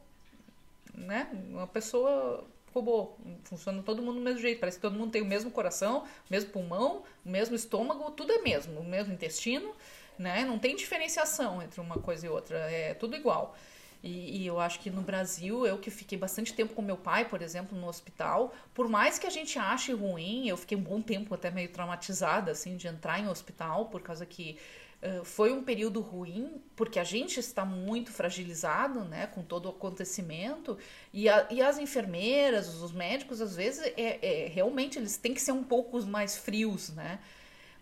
né? 0.93 1.31
Uma 1.49 1.69
pessoa 1.69 2.45
robô. 2.75 3.13
Funciona 3.45 3.85
todo 3.85 4.03
mundo 4.03 4.17
do 4.17 4.21
mesmo 4.21 4.41
jeito. 4.41 4.59
Parece 4.59 4.79
que 4.79 4.83
todo 4.83 4.99
mundo 4.99 5.13
tem 5.13 5.23
o 5.23 5.27
mesmo 5.27 5.49
coração, 5.49 6.01
o 6.03 6.07
mesmo 6.29 6.51
pulmão, 6.51 7.05
o 7.25 7.29
mesmo 7.29 7.55
estômago, 7.55 8.11
tudo 8.11 8.33
é 8.33 8.39
mesmo, 8.39 8.81
o 8.81 8.85
mesmo 8.85 9.15
intestino, 9.15 9.73
né? 10.19 10.45
Não 10.45 10.59
tem 10.59 10.75
diferenciação 10.75 11.63
entre 11.63 11.81
uma 11.81 12.01
coisa 12.01 12.27
e 12.27 12.29
outra, 12.29 12.59
é 12.69 12.95
tudo 12.95 13.15
igual. 13.15 13.55
E, 14.03 14.43
e, 14.43 14.47
eu 14.47 14.61
acho 14.61 14.79
que 14.81 14.91
no 14.91 15.03
Brasil, 15.03 15.67
eu 15.67 15.79
que 15.79 15.91
fiquei 15.91 16.17
bastante 16.17 16.55
tempo 16.55 16.75
com 16.75 16.83
meu 16.83 16.97
pai, 16.97 17.25
por 17.25 17.43
exemplo, 17.43 17.77
no 17.77 17.89
hospital, 17.89 18.55
por 18.73 18.89
mais 18.89 19.19
que 19.19 19.27
a 19.27 19.31
gente 19.31 19.59
ache 19.59 19.93
ruim, 19.93 20.49
eu 20.49 20.57
fiquei 20.57 20.77
um 20.77 20.83
bom 20.83 21.01
tempo 21.01 21.35
até 21.35 21.51
meio 21.51 21.69
traumatizada, 21.69 22.53
assim, 22.53 22.77
de 22.77 22.87
entrar 22.87 23.19
em 23.19 23.29
hospital, 23.29 23.87
por 23.87 24.03
causa 24.03 24.25
que 24.25 24.59
uh, 25.03 25.25
foi 25.25 25.53
um 25.53 25.63
período 25.63 26.01
ruim, 26.01 26.63
porque 26.77 26.99
a 26.99 27.05
gente 27.05 27.41
está 27.41 27.65
muito 27.65 28.13
fragilizado, 28.13 29.05
né, 29.05 29.27
com 29.27 29.43
todo 29.43 29.67
o 29.67 29.71
acontecimento, 29.71 30.79
e, 31.13 31.29
a, 31.29 31.47
e 31.51 31.61
as 31.63 31.79
enfermeiras, 31.79 32.81
os 32.81 32.93
médicos, 32.93 33.41
às 33.41 33.57
vezes, 33.57 33.93
é, 33.97 34.19
é, 34.23 34.49
realmente, 34.49 34.99
eles 34.99 35.17
têm 35.17 35.35
que 35.35 35.41
ser 35.41 35.53
um 35.53 35.65
pouco 35.65 36.01
mais 36.07 36.37
frios, 36.37 36.91
né, 36.91 37.19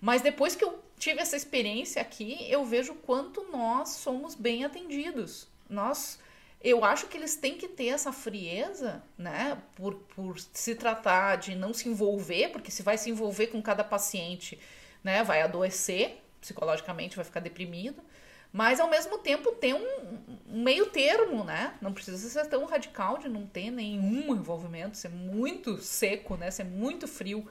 mas 0.00 0.22
depois 0.22 0.54
que 0.54 0.64
eu 0.64 0.82
tive 0.98 1.20
essa 1.20 1.36
experiência 1.36 2.00
aqui, 2.00 2.46
eu 2.48 2.64
vejo 2.64 2.94
quanto 2.94 3.46
nós 3.50 3.90
somos 3.90 4.34
bem 4.34 4.64
atendidos, 4.64 5.48
nós 5.68 6.18
eu 6.64 6.82
acho 6.82 7.08
que 7.08 7.18
eles 7.18 7.36
têm 7.36 7.58
que 7.58 7.68
ter 7.68 7.88
essa 7.88 8.10
frieza, 8.10 9.02
né? 9.18 9.58
Por, 9.76 9.96
por 10.16 10.38
se 10.38 10.74
tratar 10.74 11.36
de 11.36 11.54
não 11.54 11.74
se 11.74 11.86
envolver, 11.90 12.48
porque 12.48 12.70
se 12.70 12.82
vai 12.82 12.96
se 12.96 13.10
envolver 13.10 13.48
com 13.48 13.60
cada 13.60 13.84
paciente, 13.84 14.58
né? 15.02 15.22
Vai 15.22 15.42
adoecer 15.42 16.22
psicologicamente, 16.40 17.16
vai 17.16 17.24
ficar 17.24 17.40
deprimido. 17.40 18.02
Mas 18.50 18.80
ao 18.80 18.88
mesmo 18.88 19.18
tempo 19.18 19.52
tem 19.52 19.74
um, 19.74 20.22
um 20.48 20.62
meio 20.62 20.86
termo, 20.86 21.44
né? 21.44 21.74
Não 21.82 21.92
precisa 21.92 22.16
ser 22.16 22.48
tão 22.48 22.64
radical 22.64 23.18
de 23.18 23.28
não 23.28 23.46
ter 23.46 23.70
nenhum 23.70 24.34
envolvimento, 24.34 24.96
ser 24.96 25.10
muito 25.10 25.76
seco, 25.82 26.34
né? 26.34 26.50
Ser 26.50 26.64
muito 26.64 27.06
frio. 27.06 27.46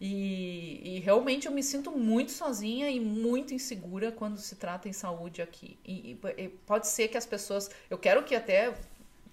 E, 0.00 0.96
e, 0.96 1.00
realmente 1.00 1.46
eu 1.46 1.52
me 1.52 1.62
sinto 1.62 1.90
muito 1.90 2.32
sozinha 2.32 2.90
e 2.90 2.98
muito 2.98 3.54
insegura 3.54 4.10
quando 4.10 4.38
se 4.38 4.56
trata 4.56 4.88
em 4.88 4.92
saúde 4.92 5.40
aqui. 5.40 5.78
E, 5.84 6.18
e, 6.36 6.48
pode 6.66 6.88
ser 6.88 7.08
que 7.08 7.16
as 7.16 7.26
pessoas. 7.26 7.70
Eu 7.88 7.98
quero 7.98 8.22
que 8.24 8.34
até 8.34 8.74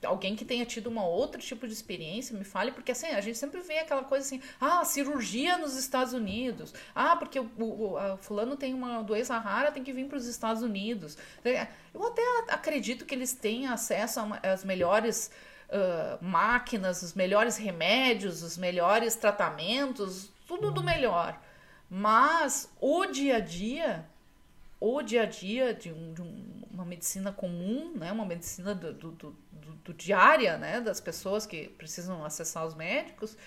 alguém 0.05 0.35
que 0.35 0.43
tenha 0.43 0.65
tido 0.65 0.87
uma 0.87 1.05
outra 1.05 1.39
tipo 1.39 1.67
de 1.67 1.73
experiência 1.73 2.37
me 2.37 2.43
fale, 2.43 2.71
porque 2.71 2.91
assim, 2.91 3.07
a 3.07 3.21
gente 3.21 3.37
sempre 3.37 3.61
vê 3.61 3.79
aquela 3.79 4.03
coisa 4.03 4.25
assim, 4.25 4.41
ah, 4.59 4.83
cirurgia 4.83 5.57
nos 5.57 5.75
Estados 5.75 6.13
Unidos, 6.13 6.73
ah, 6.95 7.15
porque 7.15 7.39
o, 7.39 7.49
o 7.57 7.97
a, 7.97 8.17
fulano 8.17 8.55
tem 8.55 8.73
uma 8.73 9.03
doença 9.03 9.37
rara, 9.37 9.71
tem 9.71 9.83
que 9.83 9.93
vir 9.93 10.07
para 10.07 10.17
os 10.17 10.25
Estados 10.25 10.63
Unidos. 10.63 11.17
Eu 11.93 12.07
até 12.07 12.21
acredito 12.49 13.05
que 13.05 13.13
eles 13.13 13.33
têm 13.33 13.67
acesso 13.67 14.19
às 14.41 14.63
melhores 14.63 15.31
uh, 15.71 16.23
máquinas, 16.23 17.01
os 17.01 17.13
melhores 17.13 17.57
remédios, 17.57 18.43
os 18.43 18.57
melhores 18.57 19.15
tratamentos, 19.15 20.29
tudo 20.51 20.71
do 20.71 20.83
melhor. 20.83 21.39
Mas 21.89 22.69
o 22.79 23.05
dia 23.05 23.37
a 23.37 23.39
dia, 23.39 24.05
o 24.79 25.01
dia 25.01 25.23
a 25.23 25.25
dia 25.25 25.73
de, 25.73 25.91
um, 25.91 26.13
de 26.13 26.21
uma 26.71 26.85
medicina 26.85 27.31
comum, 27.31 27.93
né, 27.95 28.11
uma 28.11 28.25
medicina 28.25 28.75
do, 28.75 28.93
do, 28.93 29.11
do, 29.11 29.35
do, 29.85 29.93
diária, 29.93 30.57
né, 30.57 30.81
das 30.81 30.99
pessoas 30.99 31.45
que 31.45 31.69
precisam 31.69 32.25
acessar 32.25 32.65
os 32.65 32.75
médicos, 32.75 33.37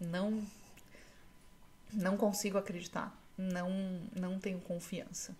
não 0.00 0.42
não 1.90 2.18
consigo 2.18 2.58
acreditar, 2.58 3.16
não 3.36 3.70
não 4.14 4.38
tenho 4.38 4.60
confiança. 4.60 5.34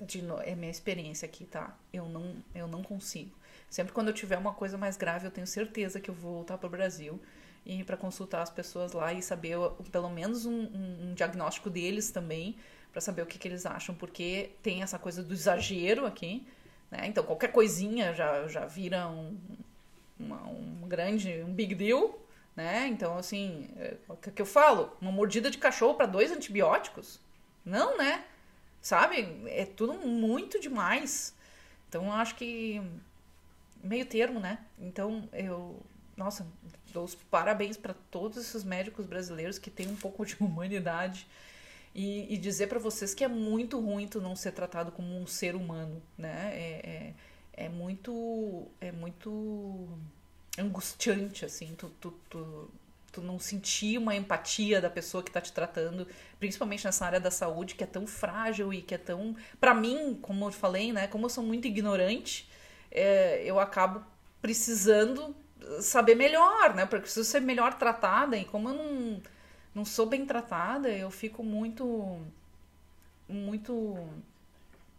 De, 0.00 0.24
é 0.44 0.54
minha 0.54 0.70
experiência 0.70 1.26
aqui, 1.26 1.44
tá? 1.44 1.76
Eu 1.92 2.08
não 2.08 2.36
eu 2.54 2.68
não 2.68 2.82
consigo. 2.82 3.36
Sempre 3.68 3.92
quando 3.92 4.08
eu 4.08 4.14
tiver 4.14 4.38
uma 4.38 4.54
coisa 4.54 4.78
mais 4.78 4.96
grave, 4.96 5.26
eu 5.26 5.30
tenho 5.30 5.46
certeza 5.46 6.00
que 6.00 6.10
eu 6.10 6.14
vou 6.14 6.34
voltar 6.34 6.58
para 6.58 6.66
o 6.66 6.70
Brasil 6.70 7.20
e 7.64 7.84
para 7.84 7.96
consultar 7.96 8.42
as 8.42 8.50
pessoas 8.50 8.92
lá 8.92 9.12
e 9.12 9.22
saber 9.22 9.56
pelo 9.92 10.08
menos 10.08 10.46
um, 10.46 10.52
um, 10.52 11.10
um 11.10 11.14
diagnóstico 11.14 11.68
deles 11.68 12.10
também, 12.10 12.56
para 12.92 13.00
saber 13.00 13.22
o 13.22 13.26
que, 13.26 13.38
que 13.38 13.46
eles 13.46 13.66
acham, 13.66 13.94
porque 13.94 14.50
tem 14.62 14.82
essa 14.82 14.98
coisa 14.98 15.22
do 15.22 15.32
exagero 15.32 16.06
aqui, 16.06 16.46
né? 16.90 17.06
Então 17.06 17.22
qualquer 17.24 17.52
coisinha 17.52 18.12
já, 18.12 18.48
já 18.48 18.66
vira 18.66 19.06
um, 19.08 19.38
uma, 20.18 20.42
um 20.48 20.88
grande, 20.88 21.42
um 21.42 21.52
big 21.52 21.74
deal, 21.74 22.18
né? 22.56 22.88
Então 22.88 23.16
assim, 23.16 23.68
é, 23.76 23.96
o 24.08 24.16
que 24.16 24.42
eu 24.42 24.46
falo? 24.46 24.96
Uma 25.00 25.12
mordida 25.12 25.50
de 25.50 25.58
cachorro 25.58 25.94
para 25.94 26.06
dois 26.06 26.32
antibióticos? 26.32 27.20
Não, 27.64 27.96
né? 27.96 28.24
Sabe? 28.80 29.42
É 29.46 29.64
tudo 29.64 29.94
muito 29.94 30.58
demais. 30.58 31.34
Então 31.88 32.06
eu 32.06 32.12
acho 32.12 32.34
que 32.34 32.82
meio 33.82 34.06
termo, 34.06 34.40
né? 34.40 34.58
Então 34.78 35.28
eu, 35.32 35.80
nossa, 36.20 36.46
dou 36.92 37.04
os 37.04 37.14
parabéns 37.14 37.76
para 37.78 37.94
todos 38.10 38.36
esses 38.36 38.62
médicos 38.62 39.06
brasileiros 39.06 39.58
que 39.58 39.70
têm 39.70 39.88
um 39.88 39.96
pouco 39.96 40.24
de 40.26 40.36
humanidade 40.40 41.26
e, 41.94 42.32
e 42.32 42.36
dizer 42.36 42.66
para 42.66 42.78
vocês 42.78 43.14
que 43.14 43.24
é 43.24 43.28
muito 43.28 43.80
ruim 43.80 44.06
tu 44.06 44.20
não 44.20 44.36
ser 44.36 44.52
tratado 44.52 44.92
como 44.92 45.18
um 45.18 45.26
ser 45.26 45.56
humano, 45.56 46.00
né? 46.16 46.50
É, 46.52 47.14
é, 47.56 47.64
é 47.64 47.68
muito 47.68 48.68
é 48.80 48.92
muito 48.92 49.88
angustiante 50.58 51.44
assim, 51.44 51.74
tu, 51.74 51.90
tu, 52.00 52.12
tu, 52.28 52.70
tu 53.10 53.22
não 53.22 53.38
sentir 53.38 53.96
uma 53.96 54.14
empatia 54.14 54.78
da 54.78 54.90
pessoa 54.90 55.22
que 55.22 55.30
está 55.30 55.40
te 55.40 55.52
tratando, 55.52 56.06
principalmente 56.38 56.84
nessa 56.84 57.06
área 57.06 57.20
da 57.20 57.30
saúde 57.30 57.74
que 57.74 57.84
é 57.84 57.86
tão 57.86 58.06
frágil 58.06 58.74
e 58.74 58.82
que 58.82 58.94
é 58.94 58.98
tão, 58.98 59.34
para 59.58 59.74
mim, 59.74 60.18
como 60.20 60.44
eu 60.46 60.52
falei, 60.52 60.92
né? 60.92 61.06
Como 61.06 61.24
eu 61.24 61.30
sou 61.30 61.42
muito 61.42 61.66
ignorante, 61.66 62.48
é, 62.90 63.42
eu 63.44 63.58
acabo 63.58 64.04
precisando 64.42 65.34
saber 65.80 66.14
melhor, 66.14 66.74
né? 66.74 66.86
Porque 66.86 67.02
preciso 67.02 67.28
ser 67.28 67.40
melhor 67.40 67.74
tratada 67.74 68.36
e 68.36 68.44
como 68.44 68.68
eu 68.70 68.74
não, 68.74 69.22
não 69.74 69.84
sou 69.84 70.06
bem 70.06 70.26
tratada, 70.26 70.88
eu 70.90 71.10
fico 71.10 71.42
muito 71.42 72.20
muito 73.28 73.96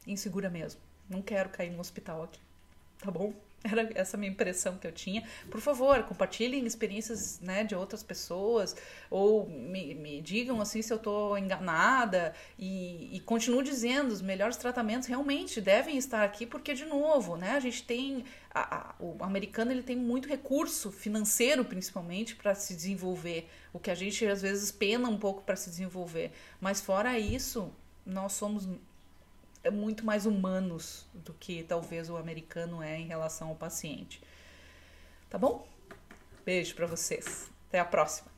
insegura 0.07 0.49
mesmo. 0.49 0.79
Não 1.09 1.21
quero 1.21 1.49
cair 1.49 1.71
no 1.71 1.79
hospital 1.79 2.23
aqui. 2.23 2.39
Tá 2.99 3.11
bom? 3.11 3.33
Era 3.63 3.89
essa 3.93 4.17
minha 4.17 4.31
impressão 4.31 4.77
que 4.77 4.87
eu 4.87 4.91
tinha. 4.91 5.23
Por 5.49 5.61
favor, 5.61 6.01
compartilhem 6.03 6.65
experiências 6.65 7.39
né, 7.39 7.63
de 7.63 7.75
outras 7.75 8.01
pessoas 8.01 8.75
ou 9.09 9.47
me, 9.47 9.93
me 9.93 10.19
digam 10.21 10.59
assim 10.59 10.81
se 10.81 10.91
eu 10.91 10.97
estou 10.97 11.37
enganada 11.37 12.33
e, 12.57 13.15
e 13.15 13.19
continuo 13.19 13.61
dizendo 13.61 14.11
os 14.11 14.21
melhores 14.21 14.57
tratamentos 14.57 15.07
realmente 15.07 15.61
devem 15.61 15.97
estar 15.97 16.23
aqui 16.23 16.45
porque 16.45 16.73
de 16.73 16.85
novo, 16.85 17.37
né? 17.37 17.51
A 17.51 17.59
gente 17.59 17.83
tem 17.83 18.25
a, 18.53 18.77
a, 18.77 18.95
o 18.99 19.23
americano 19.23 19.71
ele 19.71 19.83
tem 19.83 19.95
muito 19.95 20.27
recurso 20.27 20.91
financeiro 20.91 21.63
principalmente 21.63 22.35
para 22.35 22.55
se 22.55 22.75
desenvolver, 22.75 23.47
o 23.71 23.79
que 23.79 23.91
a 23.91 23.95
gente 23.95 24.25
às 24.25 24.41
vezes 24.41 24.71
pena 24.71 25.07
um 25.07 25.17
pouco 25.17 25.43
para 25.43 25.55
se 25.55 25.69
desenvolver. 25.69 26.31
Mas 26.59 26.81
fora 26.81 27.17
isso, 27.19 27.71
nós 28.05 28.33
somos 28.33 28.67
é 29.63 29.69
muito 29.69 30.05
mais 30.05 30.25
humanos 30.25 31.05
do 31.13 31.33
que 31.33 31.63
talvez 31.63 32.09
o 32.09 32.17
americano 32.17 32.81
é 32.81 32.97
em 32.97 33.07
relação 33.07 33.49
ao 33.49 33.55
paciente. 33.55 34.21
Tá 35.29 35.37
bom? 35.37 35.67
Beijo 36.43 36.75
para 36.75 36.87
vocês. 36.87 37.49
Até 37.67 37.79
a 37.79 37.85
próxima. 37.85 38.31